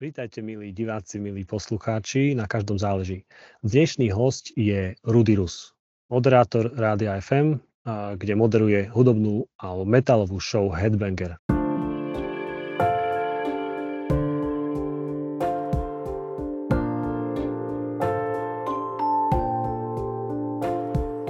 [0.00, 3.28] Vítajte, milí diváci, milí poslucháči, na každom záleží.
[3.60, 5.76] Dnešný host je Rudy Rus,
[6.08, 7.60] moderátor Rádia FM,
[8.16, 11.36] kde moderuje hudobnú alebo metalovú show Headbanger.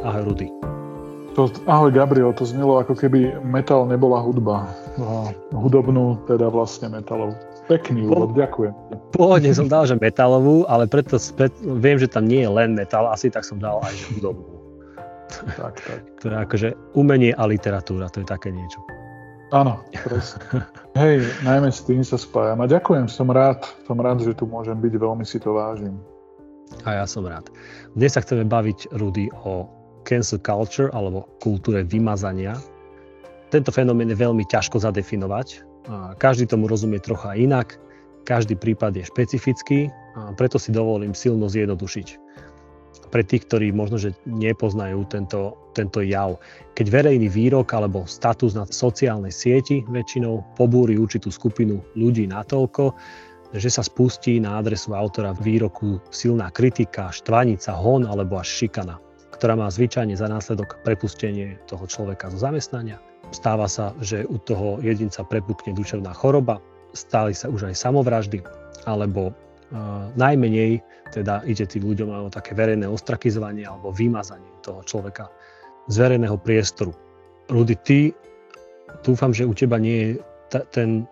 [0.07, 0.47] Ahoj, Rudy.
[1.35, 4.71] To, ahoj, Gabriel, to znelo ako keby metal nebola hudba.
[5.51, 7.35] Hudobnú, teda vlastne metalovú.
[7.71, 8.75] Pekný úvod, ďakujem.
[9.15, 13.07] Pôvodne som dal, že metalovú, ale preto, preto viem, že tam nie je len metal,
[13.07, 14.59] asi tak som dal aj hudobnú.
[15.55, 16.01] Tak, tak.
[16.19, 18.83] To je akože umenie a literatúra, to je také niečo.
[19.55, 20.67] Áno, presne.
[20.99, 22.59] Hej, najmä s tým sa spájam.
[22.59, 25.95] A ďakujem, som rád, som rád, že tu môžem byť, veľmi si to vážim.
[26.83, 27.47] A ja som rád.
[27.95, 29.71] Dnes sa chceme baviť, Rudy, o
[30.03, 32.59] cancel culture, alebo kultúre vymazania.
[33.55, 35.70] Tento fenomén je veľmi ťažko zadefinovať,
[36.21, 37.81] každý tomu rozumie trocha inak,
[38.29, 39.79] každý prípad je špecifický,
[40.19, 42.09] a preto si dovolím silno zjednodušiť.
[43.11, 46.39] Pre tých, ktorí možno, že nepoznajú tento, tento jav.
[46.79, 52.95] Keď verejný výrok alebo status na sociálnej sieti väčšinou pobúri určitú skupinu ľudí natoľko,
[53.51, 59.03] že sa spustí na adresu autora výroku silná kritika, štvanica, hon alebo až šikana,
[59.41, 64.83] ktorá má zvyčajne za následok prepustenie toho človeka zo zamestnania Stáva sa, že u toho
[64.83, 66.59] jedinca prepukne duševná choroba,
[66.91, 68.43] stáli sa už aj samovraždy,
[68.91, 70.83] alebo uh, najmenej
[71.15, 75.31] teda ide tým ľuďom o také verejné ostrakizovanie alebo vymazanie toho človeka
[75.87, 76.91] z verejného priestoru.
[77.51, 77.99] Rudy, ty,
[79.07, 80.09] dúfam, že u teba nie je
[80.51, 81.07] ta, ten,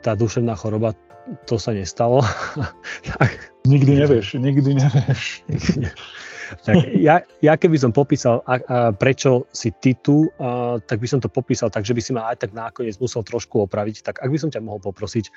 [0.00, 0.96] tá duševná choroba,
[1.44, 2.24] to sa nestalo.
[3.20, 3.52] tak.
[3.68, 5.44] Nikdy nevieš, nikdy nevieš.
[6.66, 11.06] Tak ja, ja keby som popísal, a, a prečo si ty tu, a, tak by
[11.06, 14.02] som to popísal tak, že by si ma aj tak nakoniec musel trošku opraviť.
[14.02, 15.30] Tak ak by som ťa mohol poprosiť,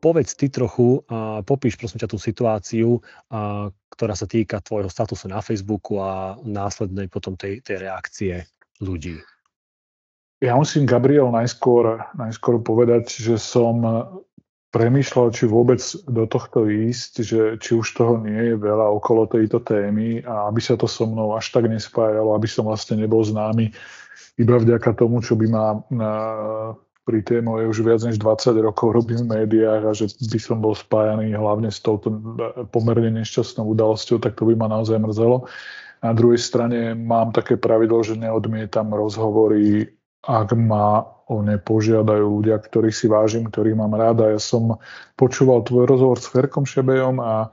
[0.00, 3.00] povedz ty trochu, a popíš prosím ťa tú situáciu,
[3.32, 8.44] a, ktorá sa týka tvojho statusu na Facebooku a následnej potom tej, tej reakcie
[8.82, 9.20] ľudí.
[10.42, 13.80] Ja musím, Gabriel, najskôr, najskôr povedať, že som
[14.74, 15.78] premýšľal, či vôbec
[16.10, 20.58] do tohto ísť, že či už toho nie je veľa okolo tejto témy a aby
[20.58, 23.70] sa to so mnou až tak nespájalo, aby som vlastne nebol známy
[24.34, 26.12] iba vďaka tomu, čo by ma na,
[27.06, 30.58] pri tej mojej už viac než 20 rokov robím v médiách a že by som
[30.58, 32.10] bol spájaný hlavne s touto
[32.74, 35.46] pomerne nešťastnou udalosťou, tak to by ma naozaj mrzelo.
[36.02, 39.94] Na druhej strane mám také pravidlo, že neodmietam rozhovory,
[40.26, 44.24] ak ma o ne požiadajú ľudia, ktorých si vážim, ktorých mám rád.
[44.24, 44.76] A ja som
[45.16, 47.48] počúval tvoj rozhovor s Ferkom Šebejom a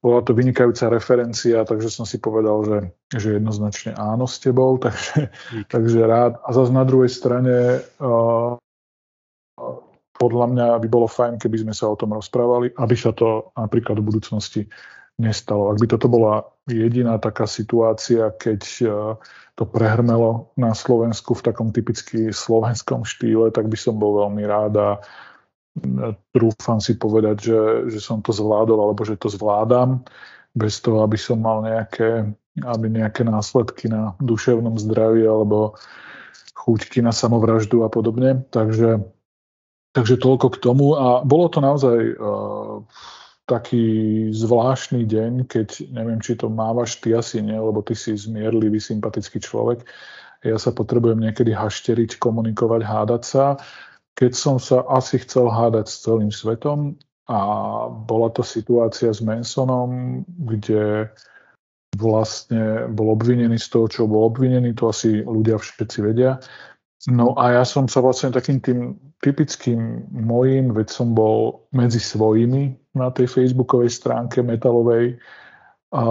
[0.00, 2.78] bola to vynikajúca referencia, takže som si povedal, že,
[3.16, 5.28] že jednoznačne áno s tebou, takže,
[5.66, 6.38] takže rád.
[6.46, 8.54] A zase na druhej strane uh,
[10.16, 14.00] podľa mňa by bolo fajn, keby sme sa o tom rozprávali, aby sa to napríklad
[14.00, 14.62] v budúcnosti
[15.16, 15.72] nestalo.
[15.72, 18.86] Ak by toto bola jediná taká situácia, keď e,
[19.56, 24.74] to prehrmelo na Slovensku v takom typicky slovenskom štýle, tak by som bol veľmi rád
[24.76, 24.88] a
[26.32, 27.60] trúfam si povedať, že,
[27.96, 30.04] že som to zvládol alebo že to zvládam
[30.56, 32.32] bez toho, aby som mal nejaké,
[32.64, 35.76] aby nejaké následky na duševnom zdraví alebo
[36.56, 38.48] chúťky na samovraždu a podobne.
[38.48, 39.04] Takže,
[39.92, 42.80] takže toľko k tomu a bolo to naozaj uh,
[43.46, 43.86] taký
[44.34, 49.38] zvláštny deň, keď neviem, či to mávaš ty asi nie, lebo ty si zmierlivý, sympatický
[49.38, 49.86] človek.
[50.42, 53.44] Ja sa potrebujem niekedy hašteriť, komunikovať, hádať sa.
[54.18, 56.98] Keď som sa asi chcel hádať s celým svetom
[57.30, 57.38] a
[57.86, 61.10] bola to situácia s Mansonom, kde
[61.96, 66.42] vlastne bol obvinený z toho, čo bol obvinený, to asi ľudia všetci vedia.
[67.06, 72.85] No a ja som sa vlastne takým tým typickým mojím, veď som bol medzi svojimi
[72.96, 75.20] na tej facebookovej stránke metalovej,
[75.92, 76.04] a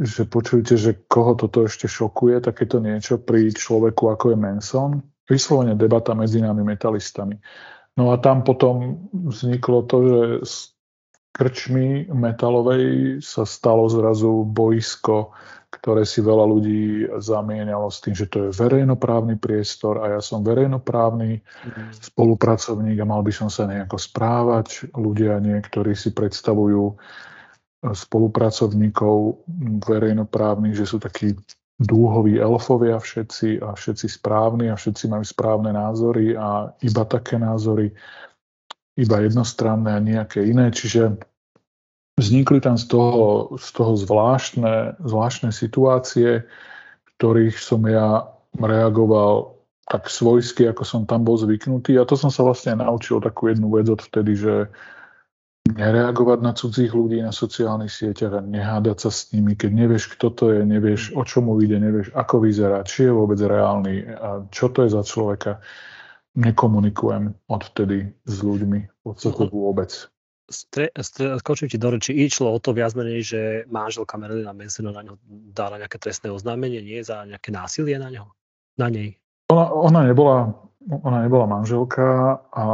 [0.00, 4.90] že počujete, že koho toto ešte šokuje, takéto niečo pri človeku ako je Manson.
[5.28, 7.36] Vyslovene debata medzi nami metalistami.
[8.00, 10.18] No a tam potom vzniklo to, že
[11.32, 15.32] krčmy metalovej sa stalo zrazu boisko
[15.72, 16.82] ktoré si veľa ľudí
[17.16, 21.96] zamienialo s tým, že to je verejnoprávny priestor a ja som verejnoprávny mm.
[22.12, 24.92] spolupracovník a mal by som sa nejako správať.
[24.92, 26.94] Ľudia niektorí si predstavujú e,
[27.88, 29.48] spolupracovníkov
[29.88, 31.32] verejnoprávnych, že sú takí
[31.80, 37.90] dúhoví elfovia všetci a všetci správni a všetci majú správne názory a iba také názory,
[38.98, 40.68] iba jednostranné a nejaké iné.
[40.68, 41.16] Čiže
[42.20, 46.44] Vznikli tam z toho, z toho zvláštne, zvláštne situácie,
[47.16, 48.28] ktorých som ja
[48.60, 49.56] reagoval
[49.88, 51.96] tak svojsky, ako som tam bol zvyknutý.
[51.96, 54.54] A to som sa vlastne naučil takú jednu vec odvtedy, že
[55.72, 60.26] nereagovať na cudzích ľudí na sociálnych sieťach a nehádať sa s nimi, keď nevieš, kto
[60.36, 64.68] to je, nevieš, o čomu ide, nevieš, ako vyzerá, či je vôbec reálny a čo
[64.68, 65.64] to je za človeka.
[66.32, 69.90] Nekomunikujem odvtedy s ľuďmi v podstate vôbec.
[70.52, 73.40] Stre, stre, skočím ti do reči, išlo o to viac menej, že
[73.72, 75.16] manželka Marilyn Manson na ňo
[75.52, 78.32] dala nejaké trestné oznámenie, nie za nejaké násilie na ňo,
[78.76, 79.16] na nej.
[79.52, 80.56] Ona, ona nebola
[80.90, 82.66] ona nebola manželka a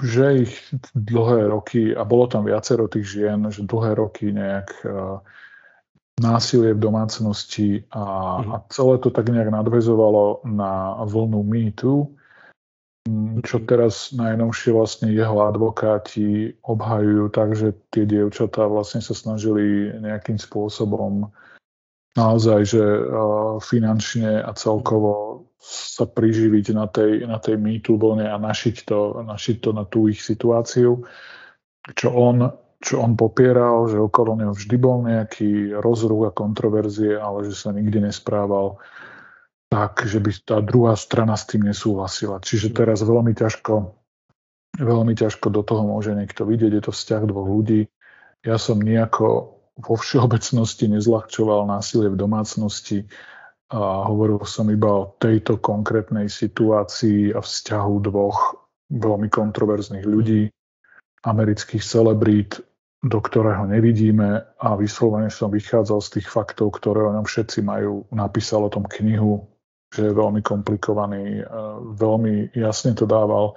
[0.00, 0.54] že ich
[0.96, 5.20] dlhé roky, a bolo tam viacero tých žien, že dlhé roky nejak uh,
[6.16, 8.04] násilie v domácnosti a,
[8.40, 8.48] mm.
[8.52, 12.08] a celé to tak nejak nadvezovalo na vlnu Me Too,
[13.42, 20.40] čo teraz najnovšie vlastne jeho advokáti obhajujú tak, že tie dievčatá vlastne sa snažili nejakým
[20.40, 21.28] spôsobom
[22.16, 22.84] naozaj, že
[23.60, 29.56] finančne a celkovo sa priživiť na tej, na tej mýtu vlne a našiť to, našiť
[29.60, 31.04] to na tú ich situáciu,
[31.92, 37.50] čo on, čo on popieral, že okolo neho vždy bol nejaký rozruch a kontroverzie, ale
[37.50, 38.78] že sa nikdy nesprával
[39.76, 42.40] tak, že by tá druhá strana s tým nesúhlasila.
[42.40, 43.92] Čiže teraz veľmi ťažko,
[44.80, 47.84] veľmi ťažko do toho môže niekto vidieť, je to vzťah dvoch ľudí.
[48.40, 53.04] Ja som nejako vo všeobecnosti nezľahčoval násilie v domácnosti
[53.68, 58.56] a hovoril som iba o tejto konkrétnej situácii a vzťahu dvoch
[58.88, 60.48] veľmi kontroverzných ľudí,
[61.20, 62.64] amerických celebrít,
[63.04, 68.08] do ktorého nevidíme a vyslovene som vychádzal z tých faktov, ktoré o ňom všetci majú.
[68.08, 69.44] Napísal o tom knihu,
[70.04, 71.40] je veľmi komplikovaný,
[71.96, 73.56] veľmi jasne to dával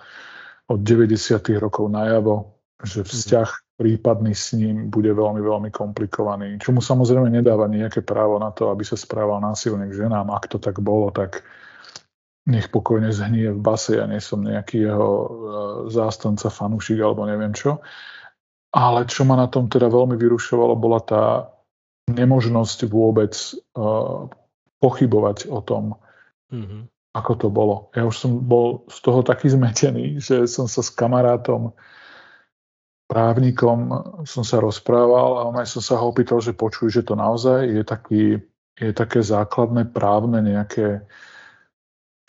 [0.69, 1.17] od 90.
[1.59, 2.55] rokov najavo,
[2.85, 3.49] že vzťah
[3.79, 6.59] prípadný s ním bude veľmi, veľmi komplikovaný.
[6.59, 10.29] Čo mu samozrejme nedáva nejaké právo na to, aby sa správal násilne k ženám.
[10.35, 11.47] Ak to tak bolo, tak
[12.43, 13.95] nech pokojne zhnie v base.
[13.95, 15.29] Ja nie som nejaký jeho e,
[15.95, 17.79] zástanca, fanúšik alebo neviem čo.
[18.75, 21.23] Ale čo ma na tom teda veľmi vyrušovalo, bola tá
[22.09, 23.33] nemožnosť vôbec
[23.77, 24.25] uh,
[24.81, 25.97] pochybovať o tom,
[26.53, 26.81] mm-hmm.
[27.15, 27.89] ako to bolo.
[27.93, 31.73] Ja už som bol z toho taký zmetený, že som sa s kamarátom
[33.09, 33.79] právnikom
[34.29, 37.65] som sa rozprával a on aj som sa ho opýtal, že počuj, že to naozaj
[37.65, 38.37] je, taký,
[38.77, 41.01] je také základné právne nejaké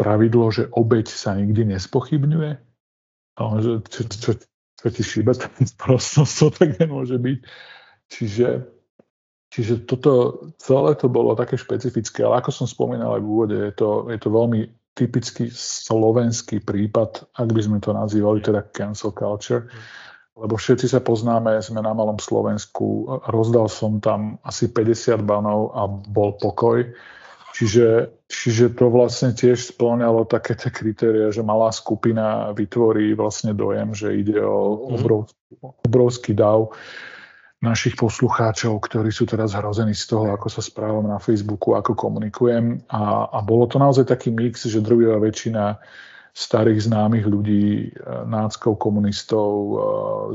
[0.01, 2.53] pravidlo, že obeď sa nikdy nespochybňuje.
[3.37, 4.31] A on, že čo, čo,
[4.81, 7.39] čo ti šíbe, to tak nemôže byť.
[8.09, 8.49] Čiže,
[9.51, 13.75] čiže toto, celé to bolo také špecifické, ale ako som spomínal aj v úvode, je
[13.75, 14.61] to, je to veľmi
[14.95, 19.71] typický slovenský prípad, ak by sme to nazývali teda cancel culture.
[20.41, 25.85] Lebo všetci sa poznáme, sme na malom Slovensku, rozdal som tam asi 50 banov a
[25.91, 26.87] bol pokoj.
[27.51, 33.91] Čiže, čiže to vlastne tiež splňalo také tie kritéria, že malá skupina vytvorí vlastne dojem,
[33.93, 34.95] že ide o mhm.
[34.97, 36.73] obrovský, obrovský dav
[37.61, 42.89] našich poslucháčov, ktorí sú teraz hrození z toho, ako sa správam na Facebooku, ako komunikujem.
[42.89, 45.77] A, a bolo to naozaj taký mix, že druhá väčšina
[46.33, 49.75] starých známych ľudí, e, náckov, komunistov, e,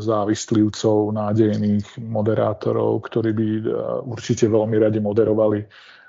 [0.06, 3.64] závislivcov, nádejných moderátorov, ktorí by e,
[4.06, 5.66] určite veľmi radi moderovali.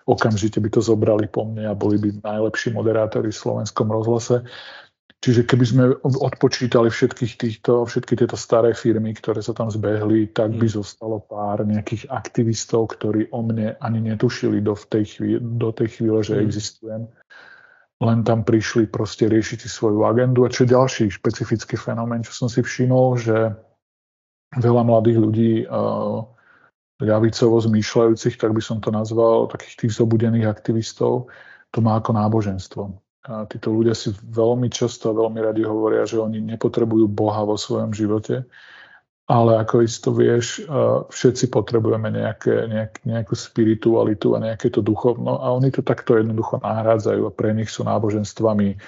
[0.06, 4.44] Okamžite by to zobrali po mne a boli by najlepší moderátori v slovenskom rozhlase.
[5.24, 10.54] Čiže keby sme odpočítali všetkých týchto, všetky tieto staré firmy, ktoré sa tam zbehli, tak
[10.54, 10.76] by mm.
[10.76, 16.20] zostalo pár nejakých aktivistov, ktorí o mne ani netušili do tej chvíle, do tej chvíle
[16.22, 16.42] že mm.
[16.44, 17.02] existujem
[17.96, 20.44] len tam prišli proste riešiť si svoju agendu.
[20.44, 23.56] A čo je ďalší špecifický fenomén, čo som si všimol, že
[24.60, 26.20] veľa mladých ľudí uh,
[27.00, 31.32] ľavicovo zmýšľajúcich, tak by som to nazval, takých tých zobudených aktivistov,
[31.72, 32.82] to má ako náboženstvo.
[33.26, 37.58] A títo ľudia si veľmi často a veľmi radi hovoria, že oni nepotrebujú Boha vo
[37.58, 38.46] svojom živote,
[39.26, 40.62] ale ako isto vieš,
[41.10, 45.42] všetci potrebujeme nejaké, nejak, nejakú spiritualitu a nejaké to duchovno.
[45.42, 48.78] A oni to takto jednoducho nahrádzajú a pre nich sú náboženstvami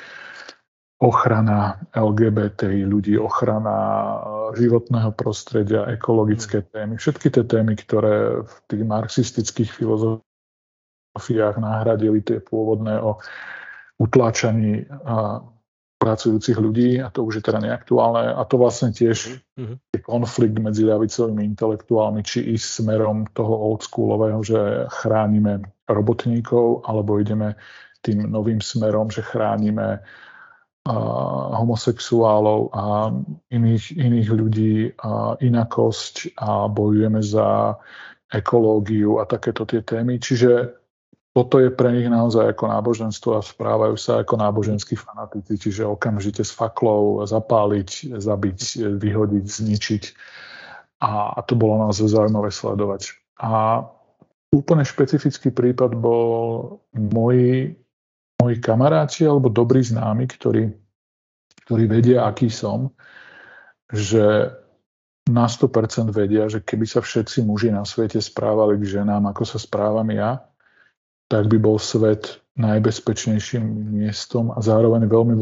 [0.99, 3.75] ochrana LGBT ľudí, ochrana
[4.55, 12.99] životného prostredia, ekologické témy, všetky tie témy, ktoré v tých marxistických filozofiách nahradili tie pôvodné
[12.99, 13.19] o
[13.99, 14.87] utláčaní
[15.99, 19.77] pracujúcich ľudí a to už je teda neaktuálne a to vlastne tiež mm-hmm.
[19.91, 27.59] je konflikt medzi ľavicovými intelektuálmi, či ísť smerom toho oldschoolového, že chránime robotníkov, alebo ideme
[27.99, 33.11] tým novým smerom, že chránime uh, homosexuálov a
[33.51, 37.75] iných, iných ľudí, a inakosť a bojujeme za
[38.31, 40.23] ekológiu a takéto tie témy.
[40.23, 40.79] Čiže
[41.39, 46.43] toto je pre nich naozaj ako náboženstvo a správajú sa ako náboženskí fanatici, čiže okamžite
[46.43, 48.59] s faklou zapáliť, zabiť,
[48.99, 50.05] vyhodiť, zničiť.
[50.99, 53.15] A, a to bolo naozaj zaujímavé sledovať.
[53.39, 53.87] A
[54.51, 57.79] úplne špecifický prípad bol moji,
[58.43, 60.75] moji kamaráti alebo dobrí známi, ktorí,
[61.71, 62.91] ktorí vedia, aký som,
[63.87, 64.51] že
[65.31, 69.63] na 100% vedia, že keby sa všetci muži na svete správali k ženám, ako sa
[69.63, 70.48] správam ja,
[71.29, 73.63] tak by bol svet najbezpečnejším
[74.03, 75.35] miestom a zároveň veľmi,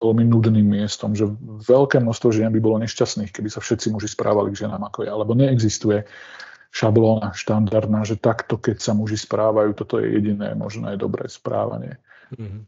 [0.00, 1.28] veľmi nudným miestom, že
[1.66, 5.12] veľké množstvo žien by bolo nešťastných, keby sa všetci muži správali k ženám ako ja,
[5.18, 6.06] lebo neexistuje
[6.70, 11.98] šablóna štandardná, že takto, keď sa muži správajú, toto je jediné možné dobré správanie.
[12.32, 12.62] Mm-hmm.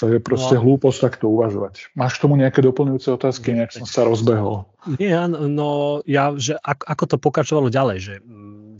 [0.00, 1.94] To je proste no, hlúposť takto uvažovať.
[1.94, 3.54] Máš k tomu nejaké doplňujúce otázky?
[3.54, 4.66] Nejak som sa rozbehol.
[4.98, 8.14] Nie, no ja, že ako, ako to pokračovalo ďalej, že,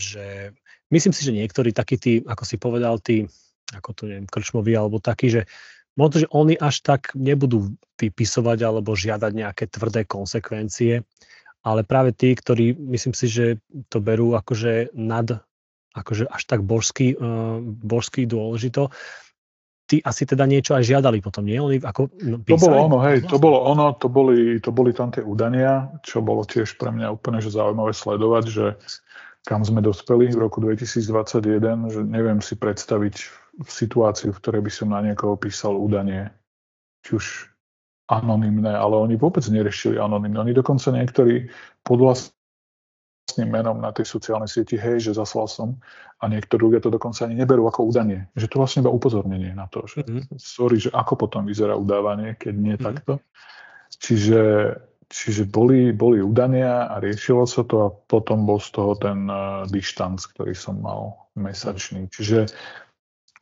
[0.03, 0.25] že
[0.93, 3.27] myslím si, že niektorí takí tí, ako si povedal, tí,
[3.73, 5.49] ako to neviem, krčmoví alebo takí, že
[5.97, 11.03] možno, že oni až tak nebudú vypisovať alebo žiadať nejaké tvrdé konsekvencie,
[11.65, 13.47] ale práve tí, ktorí myslím si, že
[13.89, 15.43] to berú akože nad
[15.93, 18.89] akože až tak božský, uh, božský dôležito,
[19.85, 21.61] tí asi teda niečo aj žiadali potom, nie?
[21.61, 25.13] Oni ako no, To bolo ono, hej, to bolo ono, to boli, to boli tam
[25.13, 28.67] tie údania, čo bolo tiež pre mňa úplne že zaujímavé sledovať, že
[29.43, 33.15] kam sme dospeli v roku 2021, že neviem si predstaviť
[33.67, 36.31] situáciu, v ktorej by som na niekoho písal údanie,
[37.03, 37.27] či už
[38.07, 40.39] anonymné, ale oni vôbec neriešili anonymné.
[40.39, 41.51] Oni dokonca niektorí
[41.83, 45.69] pod vlastným menom na tej sociálnej sieti, hej, že zaslal som
[46.23, 48.31] a niektorí ľudia to dokonca ani neberú ako udanie.
[48.39, 50.39] Že to vlastne iba upozornenie na to, že mm-hmm.
[50.39, 52.87] sorry, že ako potom vyzerá udávanie, keď nie mm-hmm.
[52.87, 53.13] takto.
[53.99, 54.41] Čiže,
[55.13, 59.69] čiže boli, boli udania a riešilo sa to a potom bol z toho ten uh,
[59.69, 62.09] dištanc, ktorý som mal mesačný.
[62.09, 62.49] Čiže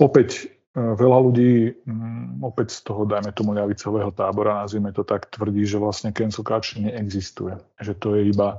[0.03, 5.31] opäť uh, veľa ľudí um, opäť z toho, dajme tomu ľavicového tábora, nazvime to tak,
[5.31, 7.55] tvrdí, že vlastne cancel culture neexistuje.
[7.79, 8.59] Že to je iba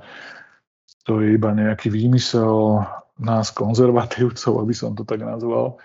[1.01, 2.85] to je iba nejaký výmysel
[3.21, 5.81] nás konzervatívcov, aby som to tak nazval,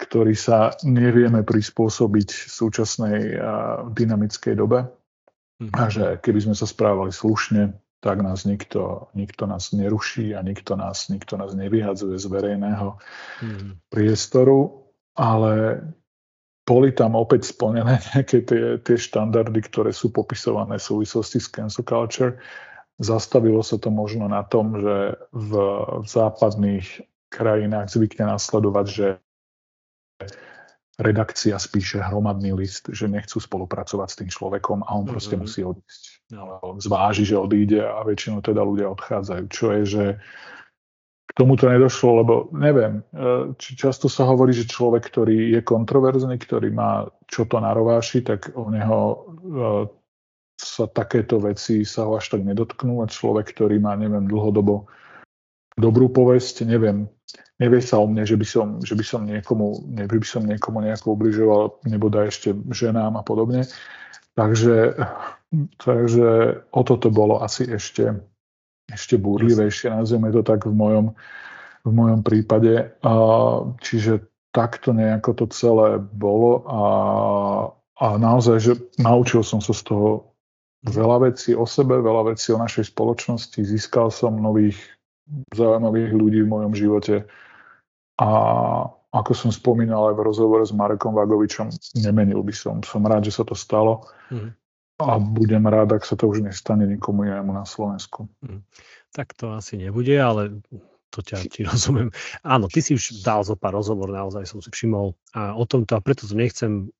[0.00, 3.18] ktorý sa nevieme prispôsobiť v súčasnej
[3.92, 4.88] dynamickej dobe.
[5.60, 5.76] Mm-hmm.
[5.76, 10.72] A že keby sme sa správali slušne, tak nás nikto, nikto nás neruší a nikto
[10.72, 13.72] nás, nikto nás nevyhadzuje z verejného mm-hmm.
[13.92, 14.88] priestoru,
[15.20, 15.84] ale
[16.64, 21.84] boli tam opäť splnené nejaké tie, tie štandardy, ktoré sú popisované v súvislosti s cancel
[21.84, 22.40] culture
[23.00, 25.52] Zastavilo sa to možno na tom, že v,
[26.04, 27.00] v západných
[27.32, 29.06] krajinách zvykne nasledovať, že
[31.00, 35.12] redakcia spíše hromadný list, že nechcú spolupracovať s tým človekom a on mm-hmm.
[35.12, 36.02] proste musí odísť.
[36.36, 36.60] No.
[36.78, 39.44] Zváži, že odíde a väčšinou teda ľudia odchádzajú.
[39.50, 40.04] Čo je, že
[41.30, 45.60] k tomu to nedošlo, lebo neviem, e, či často sa hovorí, že človek, ktorý je
[45.62, 49.16] kontroverzný, ktorý má čo to narováši, tak o neho e,
[50.60, 54.90] sa takéto veci sa ho až tak nedotknú a človek, ktorý má, neviem, dlhodobo
[55.80, 57.08] dobrú povesť, neviem,
[57.60, 60.80] nevie sa o mne, že by som, že by som niekomu, ne, by som niekomu
[60.80, 63.68] nejako ubližoval, neboda ešte ženám a podobne.
[64.38, 64.96] Takže,
[65.76, 66.28] takže
[66.72, 68.16] o toto bolo asi ešte,
[68.88, 71.06] ešte búrlivejšie, nazveme to tak v mojom,
[71.84, 72.96] v mojom prípade.
[73.84, 76.82] Čiže takto nejako to celé bolo a,
[78.00, 80.30] a naozaj, že naučil som sa z toho
[80.88, 83.60] veľa vecí o sebe, veľa vecí o našej spoločnosti.
[83.60, 84.80] Získal som nových
[85.54, 87.26] zaujímavých ľudí v mojom živote
[88.20, 88.28] a
[89.10, 92.78] ako som spomínal aj v rozhovore s Marekom Vagovičom, nemenil by som.
[92.86, 94.54] Som rád, že sa to stalo mm.
[95.02, 98.30] a budem rád, ak sa to už nestane nikomu inému na Slovensku.
[98.38, 98.62] Mm.
[99.10, 100.62] Tak to asi nebude, ale
[101.10, 102.14] to ťa ti rozumiem.
[102.46, 105.98] Áno, ty si už dal zo pár rozhovor, naozaj som si všimol a o tomto
[105.98, 106.94] a preto to nechcem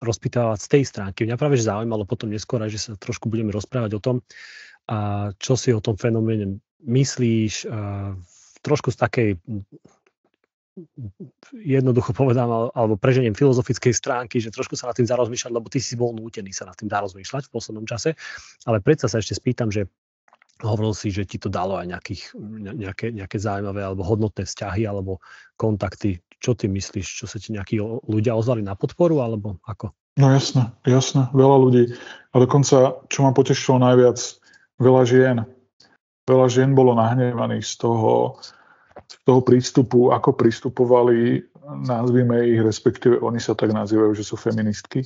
[0.00, 1.26] rozpýtavať z tej stránky.
[1.26, 4.16] Mňa práve že zaujímalo potom neskôr, že sa trošku budeme rozprávať o tom,
[4.88, 8.14] a čo si o tom fenoméne myslíš, a
[8.60, 9.30] trošku z takej
[11.60, 15.98] jednoducho povedám, alebo preženiem filozofickej stránky, že trošku sa nad tým zarozmýšľať, lebo ty si
[15.98, 18.16] bol nútený sa nad tým zarozmýšľať v poslednom čase,
[18.64, 19.84] ale predsa sa ešte spýtam, že
[20.60, 22.22] hovoril si, že ti to dalo aj nejakých,
[22.76, 25.20] nejaké, nejaké zaujímavé alebo hodnotné vzťahy alebo
[25.56, 27.06] kontakty čo ty myslíš?
[27.06, 27.76] Čo sa ti nejakí
[28.08, 29.92] ľudia ozvali na podporu, alebo ako?
[30.16, 31.84] No jasné, jasné, veľa ľudí.
[32.32, 34.18] A dokonca, čo ma potešilo najviac,
[34.80, 35.36] veľa žien.
[36.30, 38.38] Veľa žien bolo nahnevaných z toho,
[39.10, 41.42] z toho prístupu, ako pristupovali,
[41.82, 45.02] nazvime ich, respektíve oni sa tak nazývajú, že sú feministky,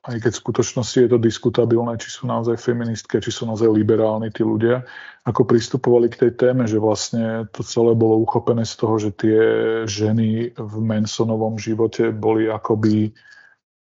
[0.00, 4.32] aj keď v skutočnosti je to diskutabilné, či sú naozaj feministky, či sú naozaj liberálni
[4.32, 4.80] tí ľudia,
[5.28, 9.40] ako pristupovali k tej téme, že vlastne to celé bolo uchopené z toho, že tie
[9.84, 13.12] ženy v Mansonovom živote boli akoby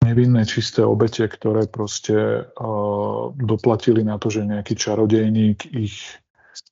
[0.04, 6.20] nevinné čisté obete, ktoré proste uh, doplatili na to, že nejaký čarodejník ich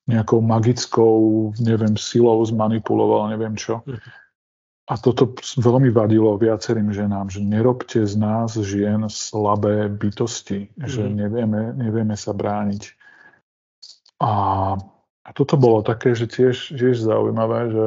[0.05, 3.81] nejakou magickou, neviem, silou zmanipuloval, neviem čo.
[4.91, 10.89] A toto veľmi vadilo viacerým ženám, že nerobte z nás žien slabé bytosti, mm.
[10.89, 11.13] že mhm.
[11.15, 12.83] nevieme, nevieme sa brániť.
[14.21, 14.31] A,
[15.25, 17.85] a toto bolo také, že tiež, tiež zaujímavé, že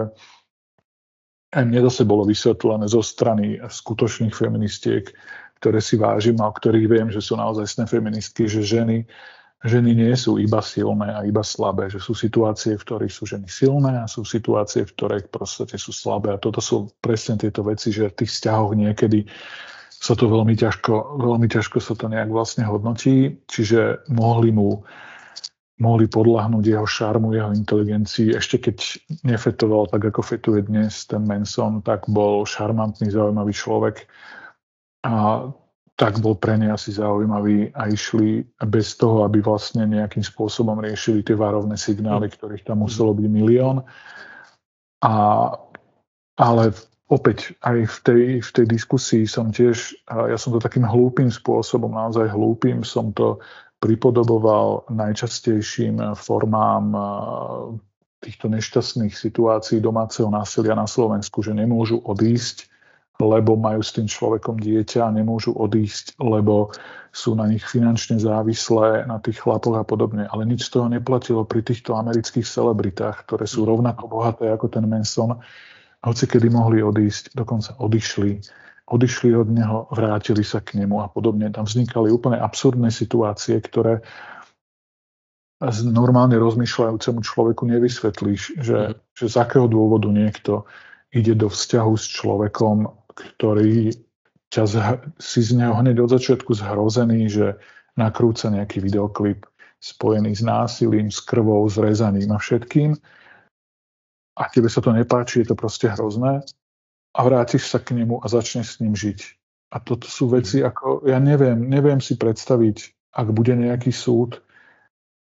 [1.62, 5.14] mne zase bolo vysvetlené zo strany skutočných feministiek,
[5.62, 9.06] ktoré si vážim a o ktorých viem, že sú naozaj feministky, že ženy
[9.64, 13.48] ženy nie sú iba silné a iba slabé, že sú situácie, v ktorých sú ženy
[13.48, 16.36] silné a sú situácie, v ktorých proste sú slabé.
[16.36, 19.24] A toto sú presne tieto veci, že v tých vzťahoch niekedy
[19.88, 24.84] sa to veľmi ťažko, veľmi ťažko sa to nejak vlastne hodnotí, čiže mohli mu
[25.74, 28.38] mohli podľahnúť jeho šarmu, jeho inteligencii.
[28.38, 28.76] Ešte keď
[29.26, 34.06] nefetoval tak, ako fetuje dnes ten Manson, tak bol šarmantný, zaujímavý človek.
[35.02, 35.44] A
[35.94, 41.22] tak bol pre ne asi zaujímavý a išli bez toho, aby vlastne nejakým spôsobom riešili
[41.22, 43.86] tie varovné signály, ktorých tam muselo byť milión.
[45.02, 45.14] A,
[46.34, 46.64] ale
[47.06, 51.94] opäť aj v tej, v tej diskusii som tiež, ja som to takým hlúpým spôsobom,
[51.94, 53.38] naozaj hlúpým, som to
[53.84, 56.96] pripodoboval najčastejším formám
[58.24, 62.72] týchto nešťastných situácií domáceho násilia na Slovensku, že nemôžu odísť
[63.22, 66.74] lebo majú s tým človekom dieťa nemôžu odísť, lebo
[67.14, 70.26] sú na nich finančne závislé, na tých chlapoch a podobne.
[70.26, 74.82] Ale nič z toho neplatilo pri týchto amerických celebritách, ktoré sú rovnako bohaté ako ten
[74.90, 75.38] Manson.
[76.02, 78.42] Hoci kedy mohli odísť, dokonca odišli.
[78.84, 81.48] Odišli od neho, vrátili sa k nemu a podobne.
[81.48, 84.04] Tam vznikali úplne absurdné situácie, ktoré
[85.88, 88.94] normálne rozmýšľajúcemu človeku nevysvetlíš, že, mhm.
[89.16, 90.68] že z akého dôvodu niekto
[91.14, 93.94] ide do vzťahu s človekom, ktorý
[94.50, 97.46] ťa zh- si z neho hneď od začiatku zhrozený, že
[97.94, 99.46] nakrúca nejaký videoklip
[99.78, 102.98] spojený s násilím, s krvou, s rezaním a všetkým.
[104.34, 106.42] A tebe sa to nepáči, je to proste hrozné.
[107.14, 109.18] A vrátiš sa k nemu a začneš s ním žiť.
[109.74, 114.42] A toto sú veci, ako ja neviem, neviem si predstaviť, ak bude nejaký súd,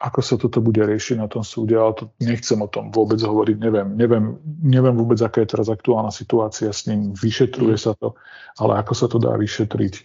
[0.04, 3.56] ako sa toto bude riešiť na tom súde, ale to nechcem o tom vôbec hovoriť,
[3.56, 8.20] neviem, neviem, neviem vôbec, aká je teraz aktuálna situácia s ním, vyšetruje sa to,
[8.60, 10.04] ale ako sa to dá vyšetriť?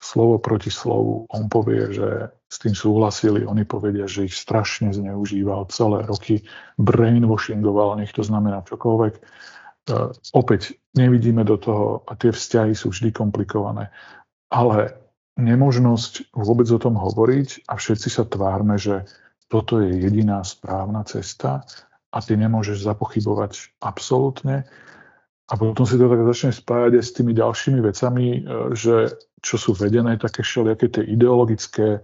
[0.00, 2.08] Slovo proti slovu, on povie, že
[2.48, 6.44] s tým súhlasili, oni povedia, že ich strašne zneužíval celé roky,
[6.80, 9.14] brainwashingoval, nech to znamená čokoľvek.
[9.84, 13.92] Uh, opäť nevidíme do toho a tie vzťahy sú vždy komplikované,
[14.48, 14.96] ale
[15.36, 19.04] nemožnosť vôbec o tom hovoriť a všetci sa tvárme, že
[19.50, 21.66] toto je jediná správna cesta
[22.14, 24.64] a ty nemôžeš zapochybovať absolútne.
[25.44, 28.40] A potom si to tak začne spájať aj s tými ďalšími vecami, e,
[28.72, 29.12] že
[29.44, 32.00] čo sú vedené také všelijaké tie ideologické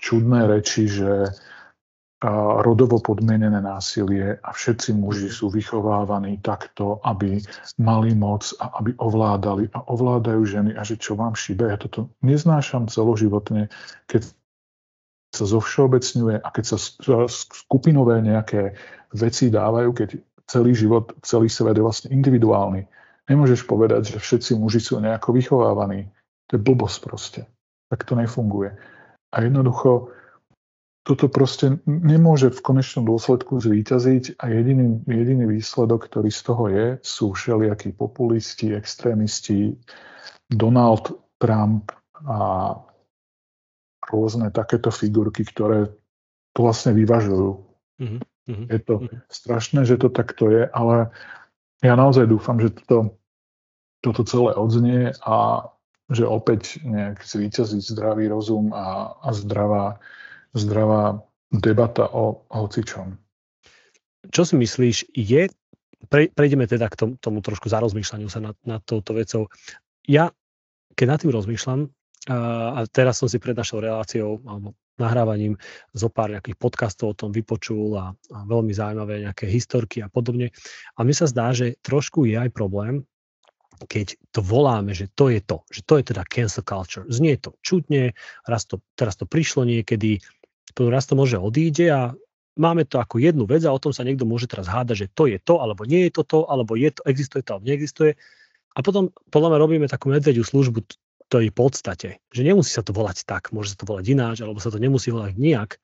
[0.00, 1.28] čudné reči, že
[2.60, 7.40] rodovo podmienené násilie a všetci muži sú vychovávaní takto, aby
[7.80, 11.72] mali moc a aby ovládali a ovládajú ženy a že čo vám šibe.
[11.72, 13.72] Ja toto neznášam celoživotne,
[14.04, 14.28] keď
[15.32, 16.78] sa zovšeobecňuje a keď sa
[17.30, 18.76] skupinové nejaké
[19.16, 22.84] veci dávajú, keď celý život, celý svet je vlastne individuálny.
[23.32, 26.10] Nemôžeš povedať, že všetci muži sú nejako vychovávaní.
[26.52, 27.40] To je blbosť proste.
[27.88, 28.74] Tak to nefunguje.
[29.30, 30.10] A jednoducho
[31.00, 36.86] toto proste nemôže v konečnom dôsledku zvíťaziť a jediný, jediný výsledok, ktorý z toho je,
[37.00, 39.80] sú všelijakí populisti, extrémisti,
[40.50, 41.88] Donald Trump
[42.26, 42.74] a
[44.10, 45.88] rôzne takéto figurky, ktoré
[46.52, 47.50] to vlastne vyvažujú.
[48.02, 48.66] Mm-hmm.
[48.68, 49.18] Je to mm-hmm.
[49.30, 51.14] strašné, že to takto je, ale
[51.80, 53.16] ja naozaj dúfam, že toto,
[54.04, 55.64] toto celé odznie a
[56.10, 60.02] že opäť nejak zvýťazí zdravý rozum a, a zdravá,
[60.54, 63.18] zdravá debata o hocičom.
[64.30, 65.50] Čo si myslíš, je,
[66.06, 69.48] pre, prejdeme teda k tomu, tomu trošku zarozmýšľaniu sa nad, nad touto vecou.
[70.06, 70.30] Ja,
[70.94, 71.90] keď nad tým rozmýšľam,
[72.28, 75.56] a teraz som si pred našou reláciou alebo nahrávaním
[75.96, 80.52] zo pár nejakých podcastov o tom vypočul a, a veľmi zaujímavé nejaké historky a podobne.
[80.94, 83.08] A mne sa zdá, že trošku je aj problém,
[83.88, 87.08] keď to voláme, že to je to, že to je teda cancel culture.
[87.08, 88.12] Znie to čudne,
[88.44, 90.20] raz to, teraz to prišlo niekedy,
[90.78, 92.14] raz to môže odíde a
[92.58, 95.24] máme to ako jednu vec a o tom sa niekto môže teraz hádať, že to
[95.30, 98.12] je to, alebo nie je to to, alebo je to, existuje to, alebo neexistuje.
[98.76, 100.86] A potom podľa mňa robíme takú medvediu službu
[101.30, 102.18] tej podstate.
[102.34, 105.14] Že nemusí sa to volať tak, môže sa to volať ináč, alebo sa to nemusí
[105.14, 105.78] volať nejak,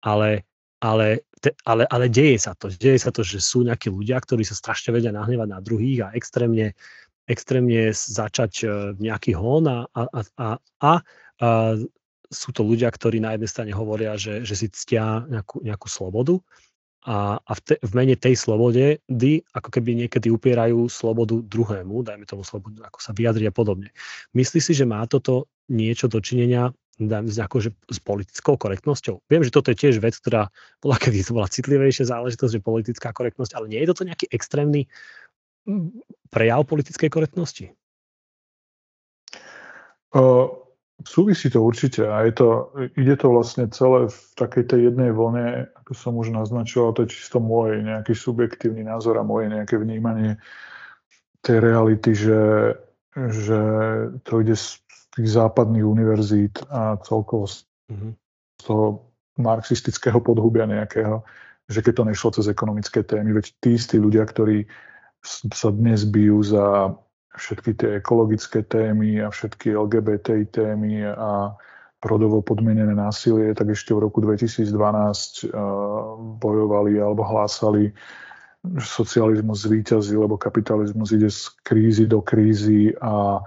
[0.00, 0.48] ale,
[0.80, 1.20] ale,
[1.68, 2.72] ale, ale deje sa to.
[2.72, 6.12] Deje sa to, že sú nejakí ľudia, ktorí sa strašne vedia nahnevať na druhých a
[6.16, 6.72] extrémne,
[7.28, 10.48] extrémne začať e, nejaký hon a, a, a, a,
[10.80, 10.90] a
[12.30, 16.38] sú to ľudia, ktorí na jednej strane hovoria, že, že si ctia nejakú, nejakú slobodu
[17.06, 22.02] a, a v, te, v mene tej slobode dy, ako keby niekedy upierajú slobodu druhému,
[22.02, 23.94] dajme tomu slobodu, ako sa vyjadria podobne.
[24.34, 29.20] Myslí si, že má toto niečo dočinenia dajme, s, politickou korektnosťou?
[29.28, 30.48] Viem, že toto je tiež vec, ktorá
[30.80, 34.88] bola kedy to bola citlivejšia záležitosť, že politická korektnosť, ale nie je toto nejaký extrémny
[36.32, 37.76] prejav politickej korektnosti?
[41.04, 45.68] Súvisí to určite a je to, ide to vlastne celé v takej tej jednej vlne,
[45.84, 50.40] ako som už naznačoval, to je čisto môj nejaký subjektívny názor a moje nejaké vnímanie
[51.44, 52.74] tej reality, že,
[53.12, 53.60] že
[54.24, 54.80] to ide z
[55.12, 57.68] tých západných univerzít a celkovo z,
[58.56, 59.04] z toho
[59.36, 61.20] marxistického podhubia nejakého,
[61.68, 64.64] že keď to nešlo cez ekonomické témy, veď tí istí ľudia, ktorí
[65.52, 66.96] sa dnes bijú za
[67.36, 71.52] všetky tie ekologické témy a všetky LGBT témy a
[72.04, 75.52] rodovo podmienené násilie, tak ešte v roku 2012 uh, eh,
[76.38, 77.90] bojovali alebo hlásali,
[78.62, 83.42] že socializmus zvýťazí, lebo kapitalizmus ide z krízy do krízy a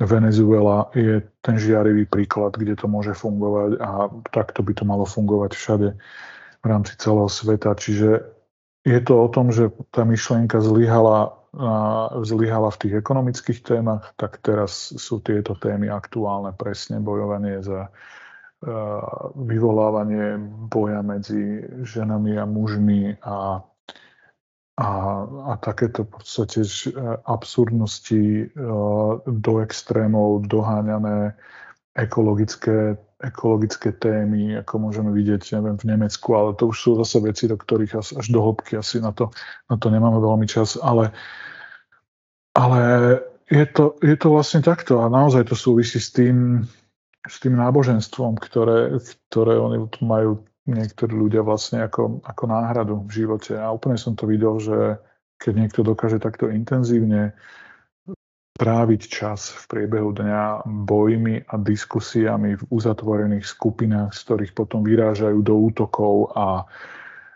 [0.00, 5.54] Venezuela je ten žiarivý príklad, kde to môže fungovať a takto by to malo fungovať
[5.54, 5.88] všade
[6.60, 7.78] v rámci celého sveta.
[7.78, 8.26] Čiže
[8.82, 11.43] je to o tom, že tá myšlienka zlyhala
[12.26, 17.94] zlyhala v tých ekonomických témach, tak teraz sú tieto témy aktuálne, presne bojovanie za
[19.36, 20.40] vyvolávanie
[20.72, 23.60] boja medzi ženami a mužmi a,
[24.80, 24.88] a,
[25.48, 26.64] a takéto v podstate
[27.28, 28.24] absurdnosti
[29.28, 31.36] do extrémov doháňané
[31.94, 37.44] ekologické, ekologické témy, ako môžeme vidieť neviem, v Nemecku, ale to už sú zase veci,
[37.46, 39.30] do ktorých až, až do hĺbky asi na to,
[39.70, 41.14] na to nemáme veľmi čas, ale
[42.54, 42.80] ale
[43.50, 46.62] je to, je to vlastne takto a naozaj to súvisí s tým,
[47.26, 48.94] s tým náboženstvom, ktoré,
[49.28, 53.52] ktoré oni majú niektorí ľudia vlastne ako, ako náhradu v živote.
[53.58, 54.96] A úplne som to videl, že
[55.36, 57.36] keď niekto dokáže takto intenzívne
[58.54, 65.38] tráviť čas v priebehu dňa bojmi a diskusiami v uzatvorených skupinách, z ktorých potom vyrážajú
[65.42, 66.66] do útokov a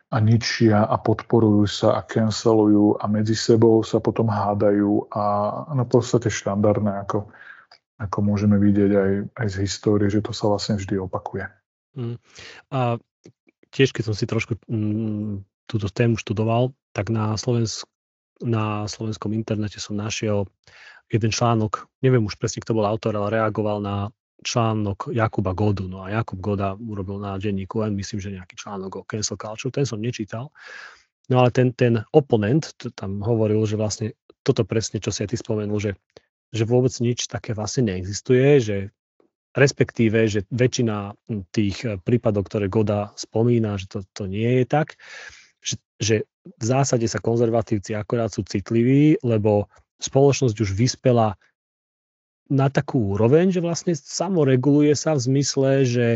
[0.08, 5.24] a ničia a podporujú sa a cancelujú a medzi sebou sa potom hádajú a
[5.76, 7.28] na podstate štandardné, ako,
[8.00, 11.52] ako môžeme vidieť aj, aj z histórie, že to sa vlastne vždy opakuje.
[11.92, 12.16] Mm.
[12.72, 12.96] A
[13.68, 17.84] tiež, keď som si trošku mm, túto tému študoval, tak na, Slovensk,
[18.42, 20.46] na slovenskom internete som našiel
[21.08, 24.12] jeden článok, neviem už presne, kto bol autor, ale reagoval na
[24.44, 25.90] článok Jakuba Godu.
[25.90, 29.74] No a Jakub Goda urobil na denníku len myslím, že nejaký článok o cancel culture,
[29.74, 30.54] ten som nečítal.
[31.28, 34.06] No ale ten, ten oponent tam hovoril, že vlastne
[34.46, 35.92] toto presne, čo si aj ty spomenul, že,
[36.54, 38.76] že vôbec nič také vlastne neexistuje, že
[39.52, 41.18] respektíve, že väčšina
[41.52, 44.96] tých prípadov, ktoré Goda spomína, že to, to nie je tak,
[45.98, 49.66] že v zásade sa konzervatívci akorát sú citliví, lebo
[49.98, 51.34] spoločnosť už vyspela
[52.48, 56.06] na takú úroveň, že vlastne samoreguluje sa v zmysle, že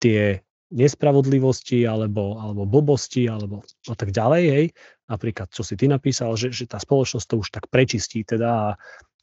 [0.00, 0.40] tie
[0.72, 4.66] nespravodlivosti alebo, alebo blbosti alebo a tak ďalej, hej,
[5.06, 8.68] napríklad čo si ty napísal, že, že tá spoločnosť to už tak prečistí teda a,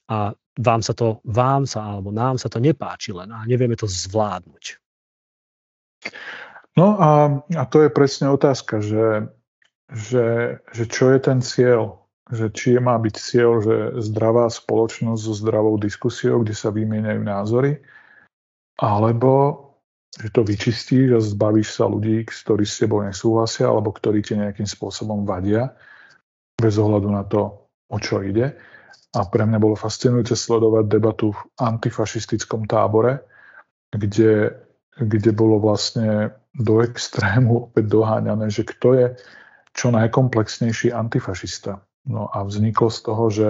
[0.07, 0.17] a
[0.61, 4.77] vám sa to, vám sa alebo nám sa to nepáči len a nevieme to zvládnuť.
[6.77, 7.09] No a,
[7.57, 9.27] a to je presne otázka, že,
[9.91, 12.01] že, že čo je ten cieľ
[12.31, 13.75] že či má byť cieľ, že
[14.07, 17.83] zdravá spoločnosť so zdravou diskusiou, kde sa vymieňajú názory,
[18.79, 19.67] alebo
[20.15, 24.67] že to vyčistíš a zbavíš sa ľudí, ktorí s tebou nesúhlasia alebo ktorí ti nejakým
[24.67, 25.75] spôsobom vadia,
[26.55, 28.55] bez ohľadu na to, o čo ide.
[29.11, 33.27] A pre mňa bolo fascinujúce sledovať debatu v antifašistickom tábore,
[33.91, 34.55] kde,
[34.95, 39.07] kde bolo vlastne do extrému opäť doháňané, že kto je
[39.71, 41.79] čo najkomplexnejší antifašista.
[42.07, 43.49] No a vzniklo z toho, že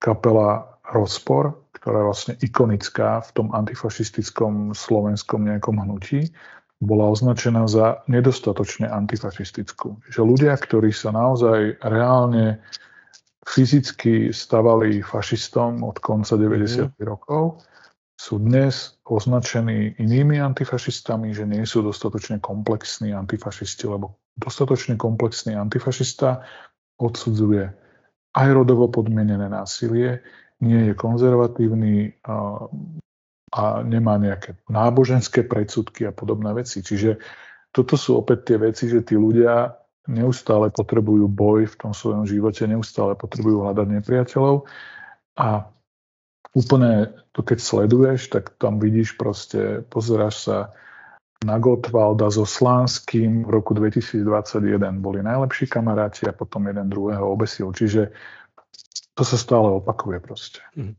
[0.00, 6.30] kapela Rozpor, ktorá je vlastne ikonická v tom antifašistickom slovenskom nejakom hnutí,
[6.78, 9.96] bola označená za nedostatočne antifašistickú.
[10.12, 12.60] Že ľudia, ktorí sa naozaj reálne
[13.46, 16.92] fyzicky stavali fašistom od konca 90.
[16.92, 17.06] Mm.
[17.06, 17.62] rokov,
[18.16, 26.40] sú dnes označení inými antifašistami, že nie sú dostatočne komplexní antifašisti, lebo dostatočne komplexný antifašista
[26.96, 27.68] odsudzuje
[28.36, 30.24] aj rodovo podmienené násilie,
[30.64, 32.16] nie je konzervatívny,
[33.56, 36.82] a nemá nejaké náboženské predsudky a podobné veci.
[36.82, 37.16] Čiže
[37.70, 39.72] toto sú opäť tie veci, že tí ľudia
[40.10, 44.66] neustále potrebujú boj v tom svojom živote, neustále potrebujú hľadať nepriateľov
[45.38, 45.68] a
[46.56, 50.56] úplne to keď sleduješ, tak tam vidíš proste, pozeráš sa
[51.44, 54.24] na Gottwalda so Slánským v roku 2021
[55.04, 57.76] boli najlepší kamaráti a potom jeden druhého obesil.
[57.76, 58.08] Čiže
[59.12, 60.64] to sa stále opakuje proste.
[60.72, 60.96] Mm.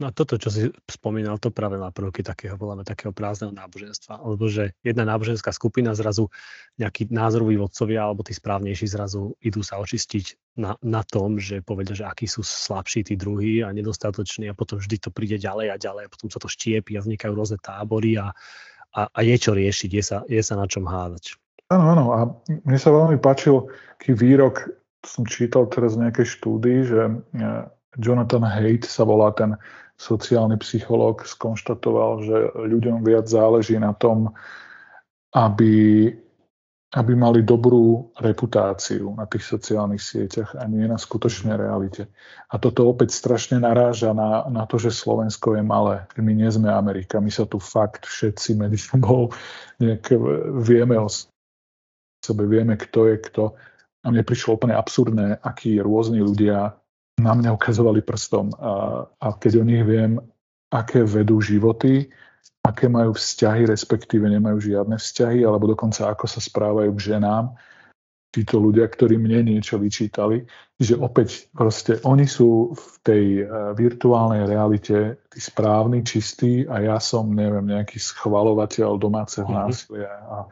[0.00, 4.24] No a toto, čo si spomínal, to práve má prvky takého, voláme takého prázdneho náboženstva.
[4.24, 6.32] Alebo že jedna náboženská skupina zrazu
[6.80, 11.92] nejakí názoroví vodcovia alebo tí správnejší zrazu idú sa očistiť na, na tom, že povedia,
[11.92, 15.76] že akí sú slabší tí druhí a nedostatoční a potom vždy to príde ďalej a
[15.76, 18.32] ďalej a potom sa to štiepi a vznikajú rôzne tábory a,
[18.96, 21.36] a, a je čo riešiť, je sa, je sa na čom hádať.
[21.68, 22.04] Áno, áno.
[22.16, 23.68] A mne sa veľmi páčil
[24.00, 24.72] taký výrok,
[25.04, 27.64] som čítal teraz v nejakej štúdii, že eh,
[28.00, 29.56] Jonathan Haidt sa volá ten
[29.96, 34.34] sociálny psychológ, skonštatoval, že ľuďom viac záleží na tom,
[35.32, 36.08] aby,
[36.92, 42.10] aby mali dobrú reputáciu na tých sociálnych sieťach a nie na skutočnej realite.
[42.50, 46.04] A toto opäť strašne naráža na, na to, že Slovensko je malé.
[46.18, 49.30] My nie sme Amerika, my sa tu fakt všetci medzi sebou
[50.60, 51.08] vieme o
[52.22, 53.44] sebe, vieme, kto je kto.
[54.02, 56.74] A mne prišlo úplne absurdné, akí rôzni ľudia
[57.20, 60.16] na mňa ukazovali prstom a, a keď o nich viem,
[60.72, 62.08] aké vedú životy,
[62.64, 67.52] aké majú vzťahy, respektíve nemajú žiadne vzťahy, alebo dokonca ako sa správajú k ženám,
[68.32, 70.48] títo ľudia, ktorí mne niečo vyčítali,
[70.80, 76.96] že opäť proste oni sú v tej uh, virtuálnej realite tí správni, čistí a ja
[76.96, 79.68] som, neviem, nejaký schvalovateľ domáceho mm-hmm.
[79.68, 80.48] násilia a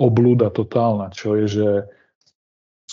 [0.00, 1.68] oblúda totálna, čo je, že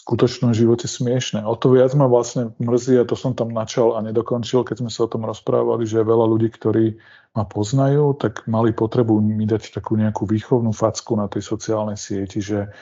[0.10, 1.46] skutočnom živote smiešne.
[1.46, 4.90] O to viac ma vlastne mrzí, a to som tam načal a nedokončil, keď sme
[4.90, 6.98] sa o tom rozprávali, že veľa ľudí, ktorí
[7.38, 12.42] ma poznajú, tak mali potrebu mi dať takú nejakú výchovnú facku na tej sociálnej sieti,
[12.42, 12.74] že,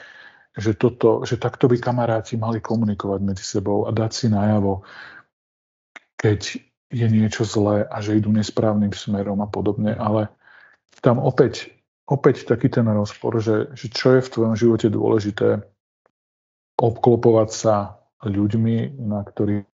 [0.56, 4.88] že, toto, že takto by kamaráti mali komunikovať medzi sebou a dať si najavo,
[6.16, 10.32] keď je niečo zlé a že idú nesprávnym smerom a podobne, ale
[11.04, 11.76] tam opäť,
[12.08, 15.60] opäť taký ten rozpor, že, že čo je v tvojom živote dôležité,
[16.78, 19.66] obklopovať sa ľuďmi, na ktorých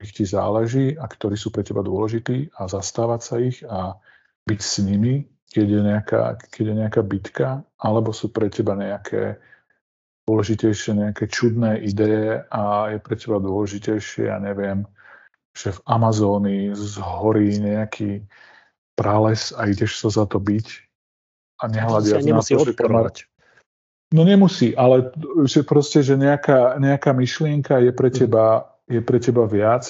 [0.00, 3.96] ti záleží a ktorí sú pre teba dôležití a zastávať sa ich a
[4.48, 7.48] byť s nimi, keď je nejaká, keď je nejaká bitka,
[7.80, 9.40] alebo sú pre teba nejaké
[10.26, 14.84] dôležitejšie nejaké čudné ideje a je pre teba dôležitejšie, ja neviem,
[15.54, 18.26] že v Amazónii zhorí nejaký
[18.98, 20.66] prales a ideš sa za to byť
[21.62, 23.16] a nehľadiac na to, že kamarát,
[24.14, 25.10] No nemusí, ale
[25.50, 28.16] že proste, že nejaká, nejaká myšlienka je pre, mhm.
[28.16, 28.46] teba,
[28.86, 29.86] je pre teba viac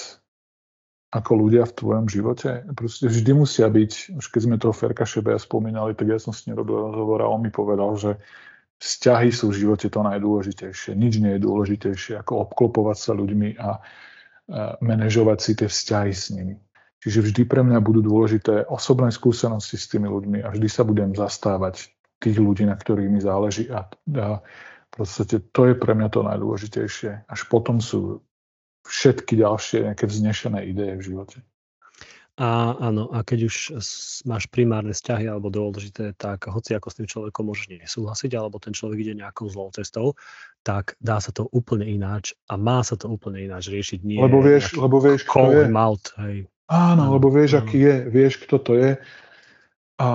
[1.07, 2.67] ako ľudia v tvojom živote.
[2.75, 6.43] Proste vždy musia byť, už keď sme toho Ferka Šebeja spomínali, tak ja som s
[6.45, 8.19] ním robil rozhovor a on mi povedal, že
[8.83, 10.99] vzťahy sú v živote to najdôležitejšie.
[10.99, 13.79] Nič nie je dôležitejšie ako obklopovať sa ľuďmi a
[14.83, 16.55] manažovať si tie vzťahy s nimi.
[17.03, 21.13] Čiže vždy pre mňa budú dôležité osobné skúsenosti s tými ľuďmi a vždy sa budem
[21.13, 23.85] zastávať tých ľudí, na ktorých mi záleží a,
[24.17, 24.27] a
[24.87, 27.29] v podstate to je pre mňa to najdôležitejšie.
[27.29, 28.25] Až potom sú
[28.87, 31.37] všetky ďalšie nejaké vznešené ideje v živote.
[32.37, 33.55] A áno, a keď už
[34.29, 38.77] máš primárne vzťahy alebo dôležité, tak hoci ako s tým človekom môžeš nesúhlasiť, alebo ten
[38.77, 40.13] človek ide nejakou zlou cestou,
[40.61, 43.99] tak dá sa to úplne ináč a má sa to úplne ináč riešiť.
[44.05, 45.63] Nie lebo vieš, lebo vieš, kto je.
[45.65, 46.45] Mouth, hej.
[46.69, 47.61] Áno, lebo vieš, áno.
[47.65, 48.89] aký je, vieš, kto to je
[49.97, 50.07] a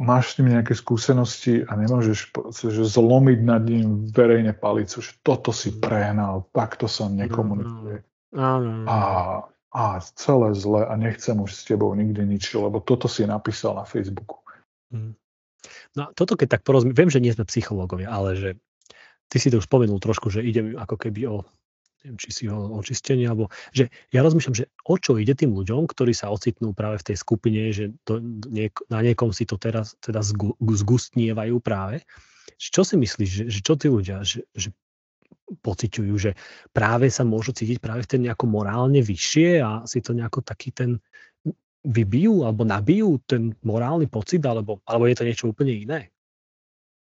[0.00, 5.52] máš s ním nejaké skúsenosti a nemôžeš že zlomiť nad ním verejne palicu, že toto
[5.52, 8.00] si prehnal, takto sa nekomunikuje.
[8.88, 8.98] A,
[9.76, 9.82] a
[10.16, 14.40] celé zle a nechcem už s tebou nikdy nič, lebo toto si napísal na Facebooku.
[14.88, 15.12] Mm.
[15.96, 18.50] No a toto keď tak porozumiem, viem, že nie sme psychológovia, ale že
[19.28, 21.44] ty si to už spomenul trošku, že ide ako keby o
[22.06, 25.90] neviem, či si ho očistenie, alebo že ja rozmýšľam, že o čo ide tým ľuďom,
[25.90, 29.98] ktorí sa ocitnú práve v tej skupine, že to, niek- na niekom si to teraz
[29.98, 32.06] teda zgu- zgustnievajú práve.
[32.54, 34.70] Čo si myslíš, že, že čo tí ľudia, že, že
[35.66, 36.38] pociťujú, že
[36.70, 40.70] práve sa môžu cítiť práve v ten nejako morálne vyššie a si to nejako taký
[40.70, 41.02] ten
[41.86, 46.00] vybijú alebo nabijú ten morálny pocit, alebo, alebo je to niečo úplne iné?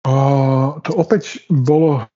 [0.01, 2.09] Uh, to opäť bolo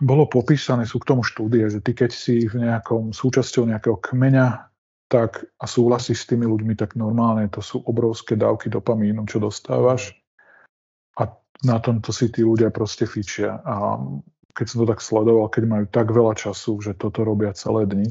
[0.00, 4.68] bolo popísané, sú k tomu štúdie, že ty keď si v nejakom súčasťou nejakého kmeňa
[5.10, 10.14] tak, a súhlasíš s tými ľuďmi, tak normálne to sú obrovské dávky dopamínu, čo dostávaš
[11.18, 11.26] a
[11.66, 13.58] na tomto si tí ľudia proste fičia.
[13.66, 13.98] A
[14.54, 18.08] keď som to tak sledoval, keď majú tak veľa času, že toto robia celé dni,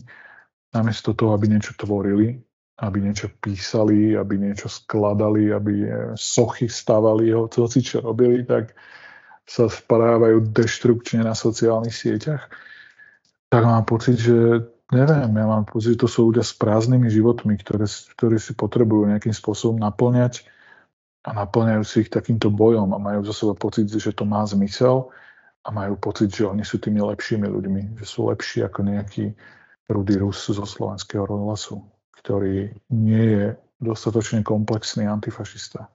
[0.76, 2.42] namiesto toho, aby niečo tvorili
[2.80, 8.72] aby niečo písali, aby niečo skladali, aby sochy stavali, hoci čo robili, tak
[9.50, 12.54] sa správajú deštrukčne na sociálnych sieťach,
[13.50, 14.62] tak mám pocit, že
[14.94, 19.10] neviem, ja mám pocit, že to sú ľudia s prázdnymi životmi, ktoré, ktorí si potrebujú
[19.10, 20.46] nejakým spôsobom naplňať
[21.26, 25.10] a naplňajú si ich takýmto bojom a majú za seba pocit, že to má zmysel
[25.66, 29.34] a majú pocit, že oni sú tými lepšími ľuďmi, že sú lepší ako nejaký
[29.90, 31.82] Rudy Rus zo slovenského rozhlasu,
[32.22, 33.46] ktorý nie je
[33.82, 35.90] dostatočne komplexný antifašista.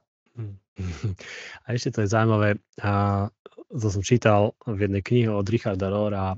[1.63, 3.27] A ešte to je zaujímavé, a
[3.71, 6.35] to som čítal v jednej knihe od Richarda Rohra,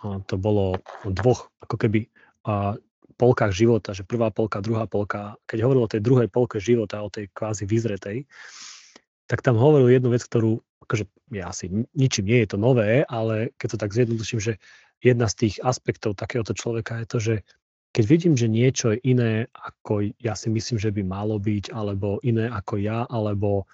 [0.00, 2.08] to bolo o dvoch, ako keby
[2.48, 2.78] a,
[3.20, 5.36] polkách života, že prvá polka, druhá polka.
[5.44, 8.24] Keď hovoril o tej druhej polke života, o tej kvázi vyzretej,
[9.28, 11.04] tak tam hovoril jednu vec, ktorú, akože
[11.36, 14.52] ja asi ničím nie je to nové, ale keď to tak zjednoduším, že
[15.04, 17.34] jedna z tých aspektov takéhoto človeka je to, že
[17.90, 22.22] keď vidím, že niečo je iné, ako ja si myslím, že by malo byť, alebo
[22.22, 23.66] iné ako ja, alebo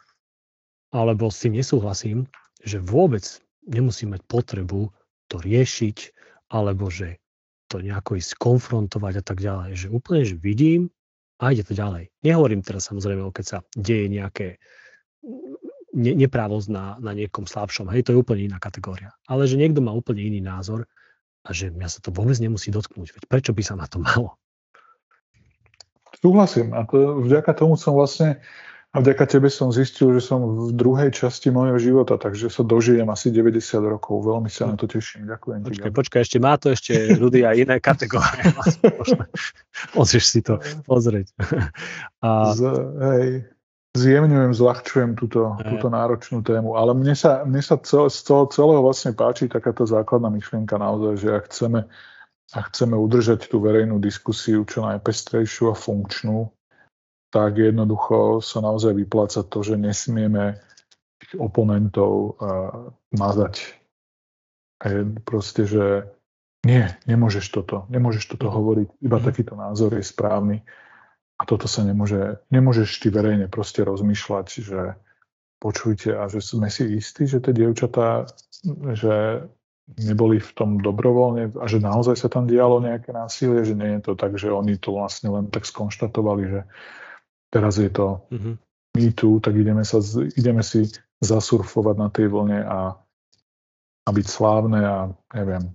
[0.94, 2.24] alebo s tým nesúhlasím,
[2.64, 3.22] že vôbec
[3.68, 4.88] nemusím mať potrebu
[5.28, 6.14] to riešiť,
[6.54, 7.20] alebo že
[7.66, 9.70] to nejako ísť konfrontovať a tak ďalej.
[9.74, 10.88] Že úplne, že vidím
[11.42, 12.08] a ide to ďalej.
[12.22, 14.56] Nehovorím teraz samozrejme, keď sa deje nejaké
[15.92, 17.90] ne, neprávosť na, na niekom slabšom.
[17.90, 19.12] Hej, to je úplne iná kategória.
[19.26, 20.86] Ale že niekto má úplne iný názor
[21.46, 23.14] a že mňa sa to vôbec nemusí dotknúť.
[23.14, 24.34] Veď prečo by sa ma to malo?
[26.18, 26.74] Súhlasím.
[26.74, 28.42] A to, vďaka tomu som vlastne
[28.96, 33.04] a vďaka tebe som zistil, že som v druhej časti môjho života, takže sa dožijem
[33.12, 34.24] asi 90 rokov.
[34.24, 35.28] Veľmi sa na to teším.
[35.28, 35.68] Ďakujem.
[35.68, 38.56] Počkaj, počkaj, ešte má to ešte Rudy a iné kategórie.
[39.96, 40.56] Môžeš si to
[40.88, 41.28] pozrieť.
[42.24, 42.56] A...
[42.56, 42.62] Z,
[42.96, 43.28] hej,
[43.96, 48.84] zjemňujem, zľahčujem túto, túto náročnú tému, ale mne sa, mne sa cel, z toho celého
[48.84, 51.80] vlastne páči takáto základná myšlienka naozaj, že ak chceme,
[52.52, 56.52] ak chceme udržať tú verejnú diskusiu čo najpestrejšiu a funkčnú,
[57.34, 60.60] tak jednoducho sa naozaj vypláca to, že nesmieme
[61.36, 63.74] oponentov uh, mazať.
[64.80, 66.06] A je proste, že
[66.66, 69.24] nie, nemôžeš toto, nemôžeš toto hovoriť, iba mm.
[69.24, 70.66] takýto názor je správny.
[71.36, 74.96] A toto sa nemôže, nemôžeš ty verejne proste rozmýšľať, že
[75.60, 78.28] počujte a že sme si istí, že tie dievčatá,
[78.96, 79.44] že
[79.86, 84.10] neboli v tom dobrovoľne a že naozaj sa tam dialo nejaké násilie, že nie je
[84.10, 86.60] to tak, že oni to vlastne len tak skonštatovali, že
[87.50, 88.54] Teraz je to mm-hmm.
[89.00, 90.02] my tu, tak ideme, sa,
[90.36, 90.90] ideme si
[91.22, 92.80] zasurfovať na tej vlne a,
[94.04, 94.96] a byť slávne a
[95.32, 95.72] neviem.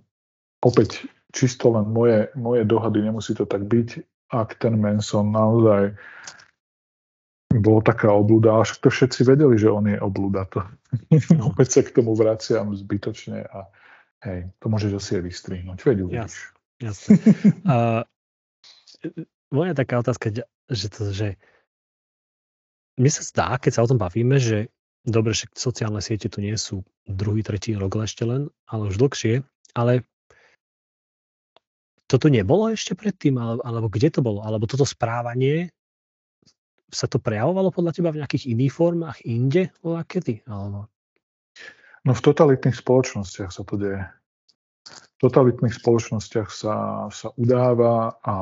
[0.62, 5.94] Opäť čisto len moje, moje dohady, nemusí to tak byť, ak ten Manson naozaj
[7.60, 10.48] bol taká oblúda, ale však to všetci vedeli, že on je oblúda.
[10.56, 10.63] To.
[11.52, 13.67] Opäť sa k tomu vraciam zbytočne a
[14.24, 15.78] hej, to môžeš asi aj vystrihnúť.
[15.84, 16.56] Veď uvidíš.
[16.80, 17.20] Jasne.
[17.67, 18.02] uh,
[19.52, 20.32] moja taká otázka,
[20.72, 21.36] že, to, že
[22.96, 24.72] mne sa zdá, keď sa o tom bavíme, že
[25.04, 29.44] dobre, že sociálne siete tu nie sú druhý, tretí rok ešte len, ale už dlhšie,
[29.76, 30.08] ale
[32.12, 34.43] toto nebolo ešte predtým, alebo, alebo kde to bolo?
[34.43, 35.71] Alebo toto správanie
[36.91, 39.71] sa to prejavovalo podľa teba v nejakých iných formách inde?
[39.80, 40.43] Kedy?
[40.52, 40.91] Alebo...
[42.04, 44.04] No v totalitných spoločnostiach sa to deje.
[44.91, 48.36] V totalitných spoločnostiach sa, sa udáva a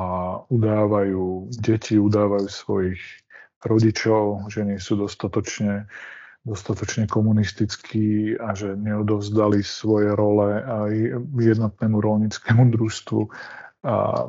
[0.48, 2.98] udávajú deti, udávajú svojich
[3.62, 5.86] rodičov, že nie sú dostatočne,
[6.44, 10.92] dostatočne komunistickí a že neodovzdali svoje role aj
[11.36, 13.20] jednotnému rolnickému družstvu.
[13.84, 14.28] A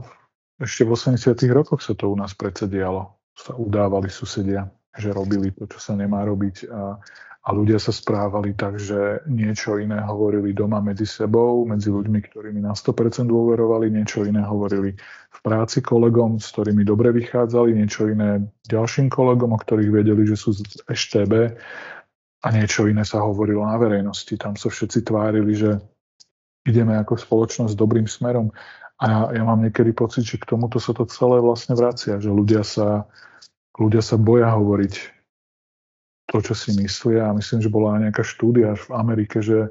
[0.59, 1.33] ešte v 80.
[1.55, 3.15] rokoch sa to u nás predsa dialo.
[3.31, 6.99] Sa udávali susedia, že robili to, čo sa nemá robiť a
[7.41, 12.61] a ľudia sa správali tak, že niečo iné hovorili doma medzi sebou, medzi ľuďmi, ktorými
[12.61, 14.93] na 100% dôverovali, niečo iné hovorili
[15.33, 20.37] v práci kolegom, s ktorými dobre vychádzali, niečo iné ďalším kolegom, o ktorých vedeli, že
[20.37, 21.57] sú z EŠTB
[22.41, 24.33] a niečo iné sa hovorilo na verejnosti.
[24.37, 25.77] Tam sa všetci tvárili, že
[26.65, 28.49] ideme ako spoločnosť dobrým smerom.
[29.01, 32.29] A ja, ja mám niekedy pocit, že k tomuto sa to celé vlastne vracia, že
[32.29, 33.05] ľudia sa,
[33.77, 34.93] ľudia sa boja hovoriť
[36.29, 37.29] to, čo si myslia.
[37.29, 39.69] A myslím, že bola nejaká štúdia v Amerike, že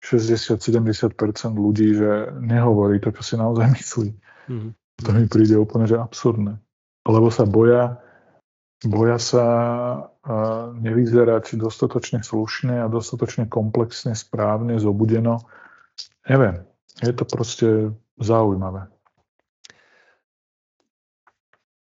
[0.00, 1.12] 60-70%
[1.52, 4.10] ľudí, že nehovorí to, čo si naozaj myslí.
[4.48, 4.70] Mm.
[5.04, 6.56] To mi príde úplne, že absurdné.
[7.08, 8.00] Lebo sa boja,
[8.84, 9.46] boja sa
[10.80, 15.44] nevyzerať dostatočne slušne a dostatočne komplexne, správne, zobudeno.
[16.24, 16.64] Neviem,
[17.04, 17.68] je to proste
[18.16, 18.88] zaujímavé.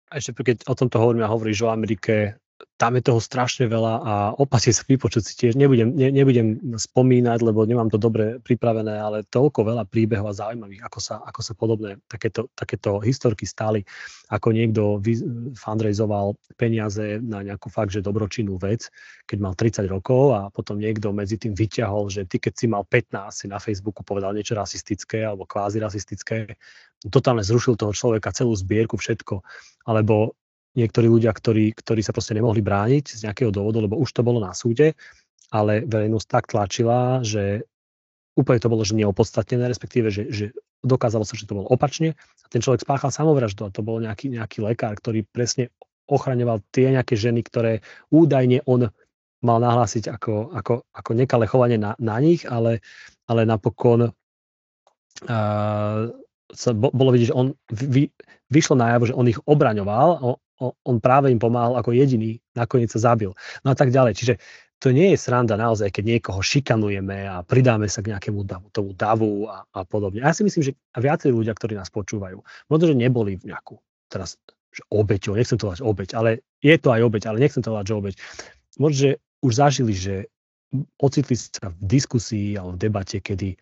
[0.07, 2.39] A ešte keď o tomto hovorím a hovoríš o Amerike,
[2.77, 5.53] tam je toho strašne veľa a opasí sa vypočuť si tiež.
[5.57, 10.85] Nebudem, ne, nebudem spomínať, lebo nemám to dobre pripravené, ale toľko veľa príbehov a zaujímavých,
[10.85, 13.81] ako sa, ako sa podobné takéto, takéto historky stáli,
[14.29, 15.01] ako niekto
[15.57, 18.93] fundraizoval peniaze na nejakú fakt, že dobročinnú vec,
[19.25, 22.85] keď mal 30 rokov a potom niekto medzi tým vyťahol, že ty keď si mal
[22.85, 26.61] 15, si na Facebooku povedal niečo rasistické alebo kvázi rasistické,
[27.09, 29.41] totálne zrušil toho človeka, celú zbierku, všetko.
[29.89, 30.37] Alebo
[30.77, 34.39] niektorí ľudia, ktorí, ktorí sa proste nemohli brániť z nejakého dôvodu, lebo už to bolo
[34.39, 34.93] na súde,
[35.51, 37.65] ale verejnosť tak tlačila, že
[38.37, 40.45] úplne to bolo že neopodstatnené, respektíve, že, že
[40.85, 44.29] dokázalo sa, že to bolo opačne a ten človek spáchal samovraždu a to bol nejaký,
[44.37, 45.73] nejaký lekár, ktorý presne
[46.07, 48.93] ochraňoval tie nejaké ženy, ktoré údajne on
[49.43, 52.85] mal nahlásiť ako, ako, ako nekalé chovanie na, na nich, ale,
[53.27, 54.13] ale napokon uh,
[56.53, 58.09] sa, bolo vidieť, že on vy,
[58.53, 60.39] vyšlo najavo, že on ich obraňoval,
[61.03, 63.33] práve im pomáhal ako jediný, nakoniec sa zabil.
[63.63, 64.17] No a tak ďalej.
[64.17, 64.35] Čiže
[64.77, 68.93] to nie je sranda naozaj, keď niekoho šikanujeme a pridáme sa k nejakému davu, tomu
[68.93, 70.21] davu a, a podobne.
[70.21, 73.81] Ja si myslím, že viacerí ľudia, ktorí nás počúvajú, možno, že neboli v nejakú
[74.13, 74.37] teraz
[74.77, 77.87] že obeťou, nechcem to volať obeť, ale je to aj obeť, ale nechcem to volať,
[77.89, 78.15] že obeť.
[78.77, 80.29] Možno, že už zažili, že
[81.01, 83.57] ocitli sa v diskusii alebo v debate, kedy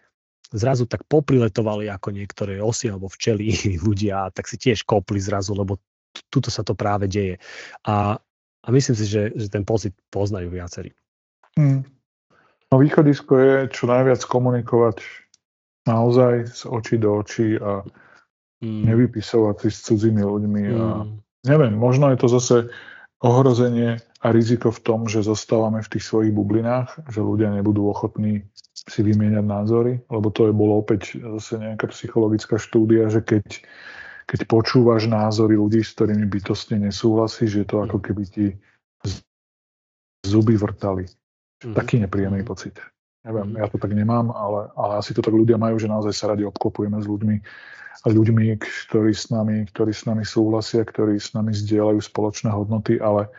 [0.51, 3.55] zrazu tak popriletovali ako niektoré osy alebo včely
[3.87, 5.79] ľudia, tak si tiež kopli zrazu, lebo
[6.31, 7.39] tuto sa to práve deje.
[7.87, 8.19] A,
[8.63, 10.95] a myslím si, že, že ten pocit poznajú viacerí.
[11.55, 11.87] Hmm.
[12.73, 14.99] No východisko je čo najviac komunikovať
[15.87, 17.87] naozaj z očí do očí a
[18.63, 18.83] hmm.
[18.91, 20.63] nevypisovať si s cudzími ľuďmi.
[20.67, 20.79] Hmm.
[20.81, 20.89] A
[21.47, 22.57] neviem, možno je to zase
[23.23, 28.45] ohrozenie a riziko v tom, že zostávame v tých svojich bublinách, že ľudia nebudú ochotní
[28.75, 33.65] si vymieňať názory, lebo to je bolo opäť zase nejaká psychologická štúdia, že keď
[34.25, 38.47] keď počúvaš názory ľudí, s ktorými bytostne nesúhlasíš, je to ako keby ti
[40.25, 41.05] zuby vrtali.
[41.05, 41.75] Mm-hmm.
[41.77, 42.49] Taký nepríjemný mhm.
[42.49, 42.77] pocit.
[43.25, 46.29] Neviem, ja to tak nemám, ale, ale asi to tak ľudia majú, že naozaj sa
[46.29, 47.37] radi obklopujeme s ľuďmi,
[48.05, 53.01] a ľuďmi, ktorí s nami, ktorí s nami súhlasia, ktorí s nami zdieľajú spoločné hodnoty,
[53.01, 53.33] ale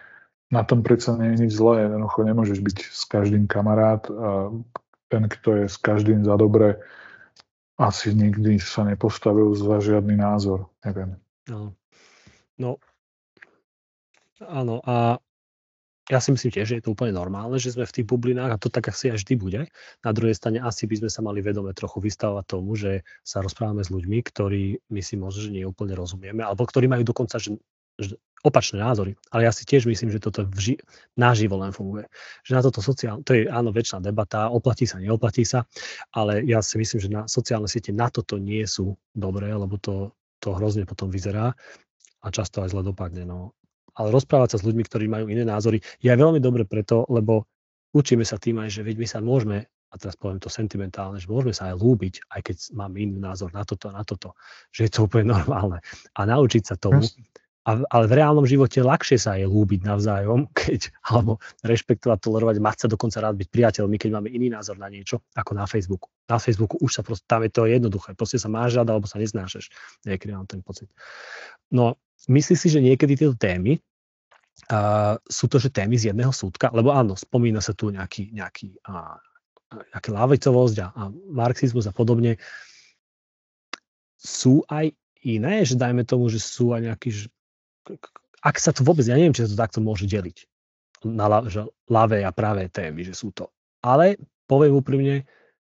[0.49, 1.85] na tom predsa nie je nič zlé.
[1.85, 4.01] Jednoducho nemôžeš byť s každým kamarát.
[5.13, 6.81] Ten, kto je s každým za dobre,
[7.75, 11.19] asi nikdy sa nepostavil za žiadny názor, neviem.
[11.51, 11.75] No,
[12.55, 12.79] no
[14.39, 15.19] áno a
[16.05, 18.61] ja si myslím tiež, že je to úplne normálne, že sme v tých bublinách a
[18.61, 19.61] to tak asi aj vždy bude.
[20.05, 23.81] Na druhej strane asi by sme sa mali vedome trochu vystavovať tomu, že sa rozprávame
[23.81, 27.57] s ľuďmi, ktorí my si možno, že nie úplne rozumieme, alebo ktorí majú dokonca že,
[28.45, 29.17] opačné názory.
[29.33, 30.77] Ale ja si tiež myslím, že toto vži-
[31.17, 32.05] naživo len funguje.
[32.45, 35.65] Že na toto sociálne, to je áno väčšiná debata, oplatí sa, neoplatí sa,
[36.13, 40.13] ale ja si myslím, že na sociálne siete na toto nie sú dobré, lebo to,
[40.37, 41.57] to hrozne potom vyzerá
[42.21, 43.25] a často aj zle dopadne.
[43.25, 43.57] No.
[43.97, 47.49] Ale rozprávať sa s ľuďmi, ktorí majú iné názory, je aj veľmi dobre preto, lebo
[47.97, 51.31] učíme sa tým aj, že veď my sa môžeme a teraz poviem to sentimentálne, že
[51.31, 54.35] môžeme sa aj lúbiť, aj keď máme iný názor na toto, na toto,
[54.67, 55.79] že je to úplne normálne.
[56.19, 56.99] A naučiť sa tomu,
[57.65, 62.77] a, ale v reálnom živote ľahšie sa je lúbiť navzájom, keď, alebo rešpektovať, tolerovať, mať
[62.85, 66.07] sa dokonca rád byť priateľmi, keď máme iný názor na niečo, ako na Facebooku.
[66.29, 69.17] Na Facebooku už sa proste, tam je to jednoduché, proste sa máš rád, alebo sa
[69.17, 69.73] neznášaš.
[70.05, 70.93] Niekedy mám ten pocit.
[71.73, 71.97] No,
[72.29, 73.81] myslíš si, že niekedy tieto témy,
[74.69, 78.77] uh, sú to, že témy z jedného súdka, lebo áno, spomína sa tu nejaký, nejaký
[78.85, 79.17] uh,
[79.73, 81.03] nejaká lávicovosť a, a
[81.33, 82.37] marxizmus a podobne.
[84.15, 84.93] Sú aj
[85.25, 87.09] iné, že dajme tomu, že sú aj nejaký,
[88.45, 90.45] ak sa to vôbec, ja neviem, či sa to takto môže deliť
[91.05, 93.53] na že ľavé a pravé témy, že sú to.
[93.85, 94.17] Ale
[94.49, 95.21] poviem úprimne,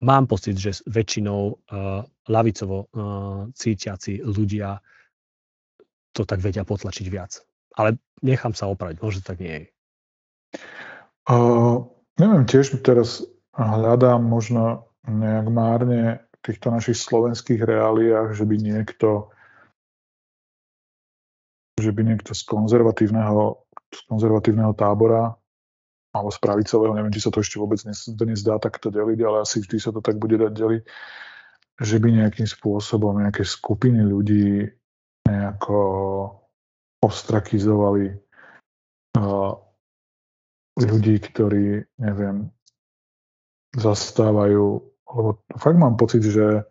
[0.02, 4.82] mám pocit, že väčšinou uh, lavicovo uh, cítiaci ľudia
[6.10, 7.38] to tak vedia potlačiť viac.
[7.78, 9.66] Ale nechám sa opraviť, možno tak nie je.
[11.30, 11.86] Uh,
[12.18, 13.22] neviem, tiež teraz
[13.54, 19.30] hľadám možno nejak márne v týchto našich slovenských reáliách, že by niekto
[21.80, 25.34] že by niekto z konzervatívneho, z konzervatívneho tábora
[26.10, 29.62] alebo z pravicového, neviem, či sa to ešte vôbec dnes dá takto deliť, ale asi
[29.62, 30.82] vždy sa to tak bude dať deliť,
[31.80, 34.66] že by nejakým spôsobom nejaké skupiny ľudí
[35.22, 35.78] nejako
[37.00, 38.18] ostrakizovali
[39.16, 39.54] uh,
[40.76, 42.50] ľudí, ktorí, neviem,
[43.78, 44.82] zastávajú,
[45.14, 46.66] lebo fakt mám pocit, že,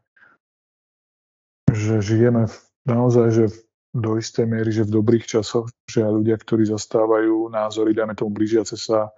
[1.71, 3.57] že žijeme v, naozaj, že v
[3.89, 8.31] do istej miery, že v dobrých časoch, že aj ľudia, ktorí zastávajú názory, dajme tomu
[8.37, 9.09] blížiace sa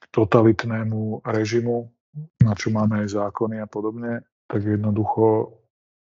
[0.00, 1.88] k totalitnému režimu,
[2.44, 5.56] na čo máme aj zákony a podobne, tak jednoducho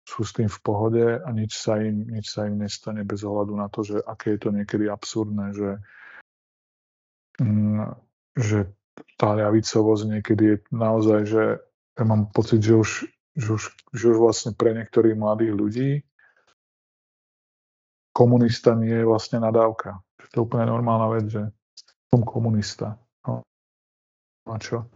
[0.08, 3.54] sú s tým v pohode a nič sa im, nič sa im nestane bez ohľadu
[3.58, 5.70] na to, že aké je to niekedy absurdné, že
[7.42, 8.70] mm, že
[9.18, 11.44] tá ľavicovosť niekedy je naozaj, že
[11.98, 12.90] ja mám pocit, že už,
[13.34, 13.64] že už,
[13.98, 15.90] že už vlastne pre niektorých mladých ľudí
[18.18, 20.02] komunista nie je vlastne nadávka.
[20.34, 21.44] To je úplne normálna vec, že
[22.10, 22.98] som komunista.
[23.30, 23.46] No.
[24.50, 24.90] A čo?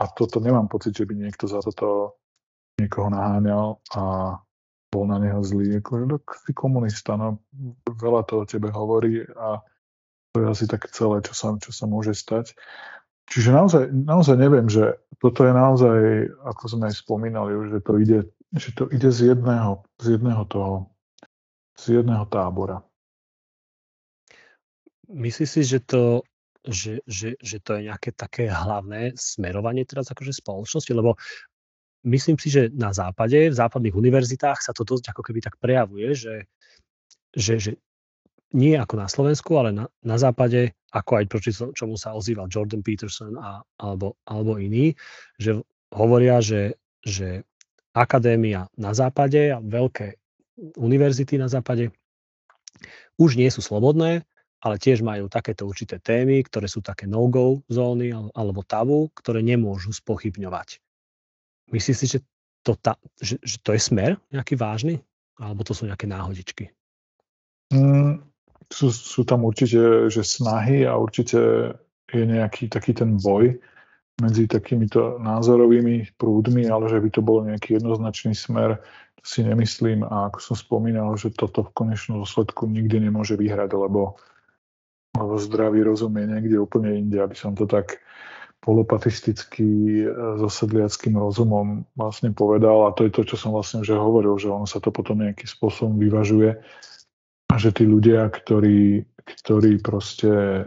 [0.00, 2.16] A toto nemám pocit, že by niekto za toto
[2.80, 4.02] niekoho naháňal a
[4.88, 5.76] bol na neho zlý.
[5.84, 6.16] Ako, no,
[6.48, 7.44] si komunista, no
[7.84, 9.60] veľa to o tebe hovorí a
[10.32, 12.56] to je asi tak celé, čo sa, čo sa môže stať.
[13.30, 15.98] Čiže naozaj, naozaj neviem, že toto je naozaj,
[16.48, 18.20] ako sme aj spomínali že to ide,
[18.56, 20.90] že to ide z jedného, z jedného toho,
[21.80, 22.84] z jedného tábora.
[25.08, 26.20] Myslíš si, že to,
[26.62, 30.92] že, že, že to je nejaké také hlavné smerovanie teraz akože spoločnosti?
[30.92, 31.16] Lebo
[32.04, 36.12] myslím si, že na západe, v západných univerzitách sa to dosť ako keby tak prejavuje,
[36.12, 36.46] že,
[37.32, 37.72] že, že
[38.52, 42.84] nie ako na Slovensku, ale na, na západe, ako aj proti čomu sa ozýval Jordan
[42.84, 44.94] Peterson a, alebo, alebo iní,
[45.38, 45.58] že
[45.94, 47.42] hovoria, že, že
[47.94, 50.20] akadémia na západe a veľké
[50.76, 51.90] univerzity na západe
[53.16, 54.24] už nie sú slobodné,
[54.60, 59.96] ale tiež majú takéto určité témy, ktoré sú také no-go zóny alebo tabu, ktoré nemôžu
[59.96, 60.80] spochybňovať.
[61.72, 62.18] Myslíš si, že
[62.60, 65.00] to, ta, že, že to je smer nejaký vážny?
[65.40, 66.68] Alebo to sú nejaké náhodičky?
[67.72, 68.20] Mm,
[68.68, 71.72] sú, sú tam určite že snahy a určite
[72.10, 73.56] je nejaký taký ten boj
[74.20, 78.78] medzi takýmito názorovými prúdmi, ale že by to bol nejaký jednoznačný smer,
[79.20, 80.04] si nemyslím.
[80.04, 84.16] A ako som spomínal, že toto v konečnom dôsledku nikdy nemôže vyhrať, lebo,
[85.16, 88.00] zdravý rozum je niekde úplne inde, aby som to tak
[88.60, 90.04] polopatisticky
[90.36, 94.52] so sedliackým rozumom vlastne povedal a to je to, čo som vlastne už hovoril, že
[94.52, 96.60] ono sa to potom nejakým spôsobom vyvažuje
[97.50, 100.64] a že tí ľudia, ktorí, ktorí proste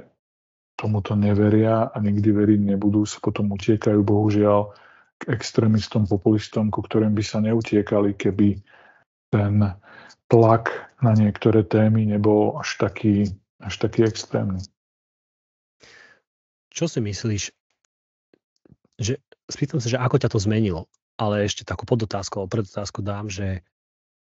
[0.84, 4.76] tomuto neveria a nikdy veriť nebudú, sa potom utiekajú bohužiaľ
[5.24, 8.60] k extrémistom, populistom, ku ktorým by sa neutiekali, keby
[9.32, 9.72] ten
[10.28, 13.32] tlak na niektoré témy nebol až taký,
[13.64, 14.60] až taký extrémny.
[16.76, 17.44] Čo si myslíš,
[19.00, 23.64] že spýtam sa, že ako ťa to zmenilo, ale ešte takú podotázku, predotázku dám, že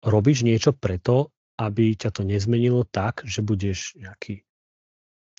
[0.02, 1.30] robíš niečo preto,
[1.60, 4.42] aby ťa to nezmenilo tak, že budeš nejaký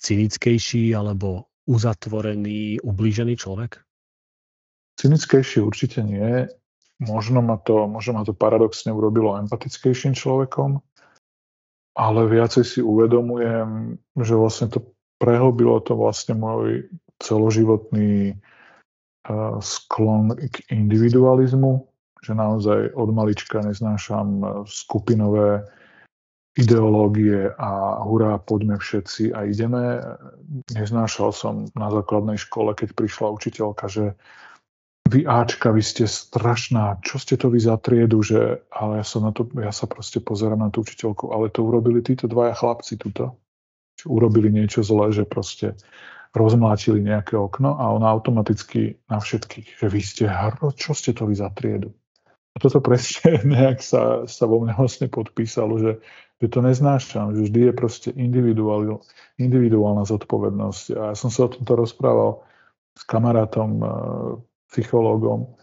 [0.02, 3.78] cynickejší alebo uzatvorený, ublížený človek?
[4.98, 6.50] Cynickejší určite nie.
[7.02, 10.78] Možno ma to, možno ma to paradoxne urobilo empatickejším človekom,
[11.98, 14.86] ale viacej si uvedomujem, že vlastne to
[15.18, 16.86] prehlbilo to vlastne môj
[17.22, 21.86] celoživotný uh, sklon k individualizmu,
[22.22, 25.66] že naozaj od malička neznášam skupinové
[26.52, 30.04] ideológie a hurá, poďme všetci a ideme.
[30.76, 34.04] Neznášal som na základnej škole, keď prišla učiteľka, že
[35.08, 39.18] vy Ačka, vy ste strašná, čo ste to vy za triedu, že, ale ja sa,
[39.20, 42.96] na to, ja sa proste pozerám na tú učiteľku, ale to urobili títo dvaja chlapci
[42.96, 43.36] tuto.
[44.00, 45.76] Čo urobili niečo zlé, že proste
[46.32, 51.28] rozmlátili nejaké okno a ona automaticky na všetkých, že vy ste hro, čo ste to
[51.28, 51.92] vy za triedu.
[52.62, 55.92] Toto presne nejak sa, sa vo mne vlastne podpísalo, že
[56.42, 58.98] že to neznášam, že vždy je proste individuál,
[59.38, 60.84] individuálna zodpovednosť.
[60.98, 62.42] A ja som sa o tomto rozprával
[62.98, 63.86] s kamarátom, e,
[64.74, 65.54] psychológom,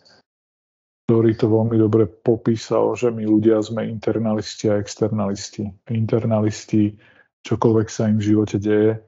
[1.04, 5.68] ktorý to veľmi dobre popísal, že my ľudia sme internalisti a externalisti.
[5.92, 6.96] Internalisti,
[7.44, 9.04] čokoľvek sa im v živote deje,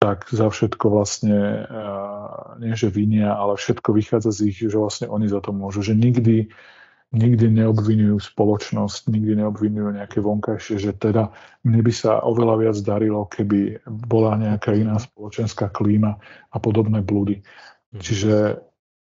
[0.00, 1.84] tak za všetko vlastne, e,
[2.64, 5.84] nie že vinia, ale všetko vychádza z ich, že vlastne oni za to môžu.
[5.84, 6.48] Že nikdy
[7.12, 11.28] nikdy neobvinujú spoločnosť, nikdy neobvinujú nejaké vonkajšie, že teda
[11.68, 16.16] mne by sa oveľa viac darilo, keby bola nejaká iná spoločenská klíma
[16.50, 17.44] a podobné blúdy.
[17.92, 18.00] Mhm.
[18.00, 18.34] Čiže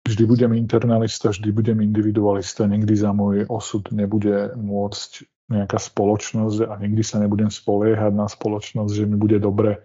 [0.04, 6.74] vždy budem internalista, vždy budem individualista, nikdy za môj osud nebude môcť nejaká spoločnosť a
[6.80, 9.80] nikdy sa nebudem spoliehať na spoločnosť, že mi bude dobre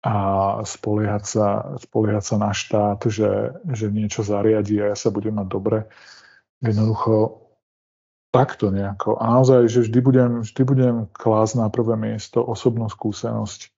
[0.00, 0.16] a
[0.64, 5.48] spoliehať sa, spoliehať sa na štát, že, že niečo zariadí a ja sa budem mať
[5.50, 5.78] dobre
[6.60, 7.40] jednoducho
[8.30, 9.18] takto nejako.
[9.18, 13.74] A naozaj, že vždy budem, vždy budem klásť na prvé miesto osobnú skúsenosť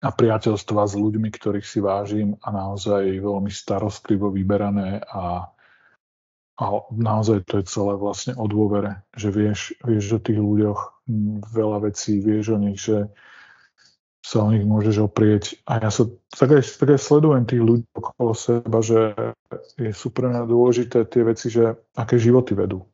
[0.00, 5.52] a priateľstva s ľuďmi, ktorých si vážim a naozaj veľmi starostlivo vyberané a,
[6.56, 10.80] a naozaj to je celé vlastne o dôvere, že vieš, vieš o tých ľuďoch
[11.52, 13.12] veľa vecí, vieš o nich, že
[14.20, 15.56] sa o nich môžeš oprieť.
[15.64, 16.04] A ja sa
[16.36, 19.16] tak aj, sledujem tých ľudí okolo seba, že
[19.80, 22.84] je super mňa dôležité tie veci, že aké životy vedú.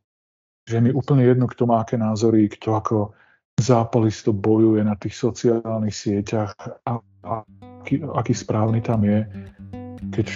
[0.70, 2.97] Že je mi úplne jedno, kto má aké názory, kto ako
[3.59, 6.53] zápalisto bojuje na tých sociálnych sieťach
[6.85, 7.33] a, a
[7.83, 9.24] aký, aký správny tam je,
[10.12, 10.27] keď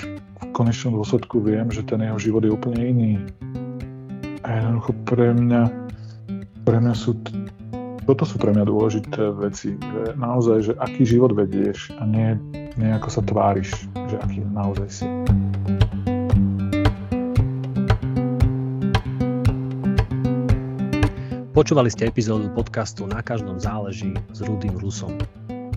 [0.40, 3.12] v konečnom dôsledku viem, že ten jeho život je úplne iný.
[4.40, 5.62] A jednoducho pre mňa,
[6.64, 7.18] pre mňa sú,
[8.06, 12.36] toto sú pre mňa dôležité veci, že naozaj, že aký život vedieš a nie,
[12.76, 13.72] nie ako sa tváriš,
[14.08, 15.06] že aký naozaj si.
[21.50, 25.12] Počúvali ste epizódu podcastu Na každom záleží s Rudým Rusom.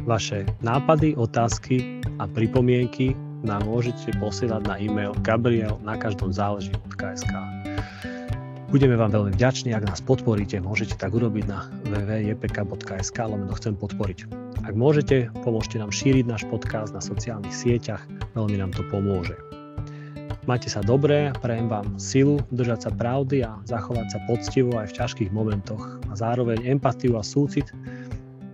[0.08, 3.12] Vaše nápady, otázky a pripomienky
[3.44, 7.53] nám môžete posielať na e-mail gabriel na každom záleží od KSK.
[8.74, 14.26] Budeme vám veľmi vďační, ak nás podporíte, môžete tak urobiť na www.jpk.sk, lomeno chcem podporiť.
[14.66, 18.02] Ak môžete, pomôžte nám šíriť náš podcast na sociálnych sieťach,
[18.34, 19.38] veľmi nám to pomôže.
[20.50, 24.98] Majte sa dobre, prajem vám silu držať sa pravdy a zachovať sa poctivo aj v
[25.06, 27.70] ťažkých momentoch a zároveň empatiu a súcit,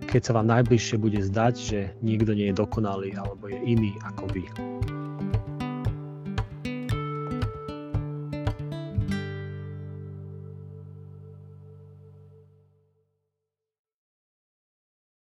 [0.04, 4.28] keď sa vám najbližšie bude zdať, že nikto nie je dokonalý alebo je iný ako
[4.36, 4.44] vy.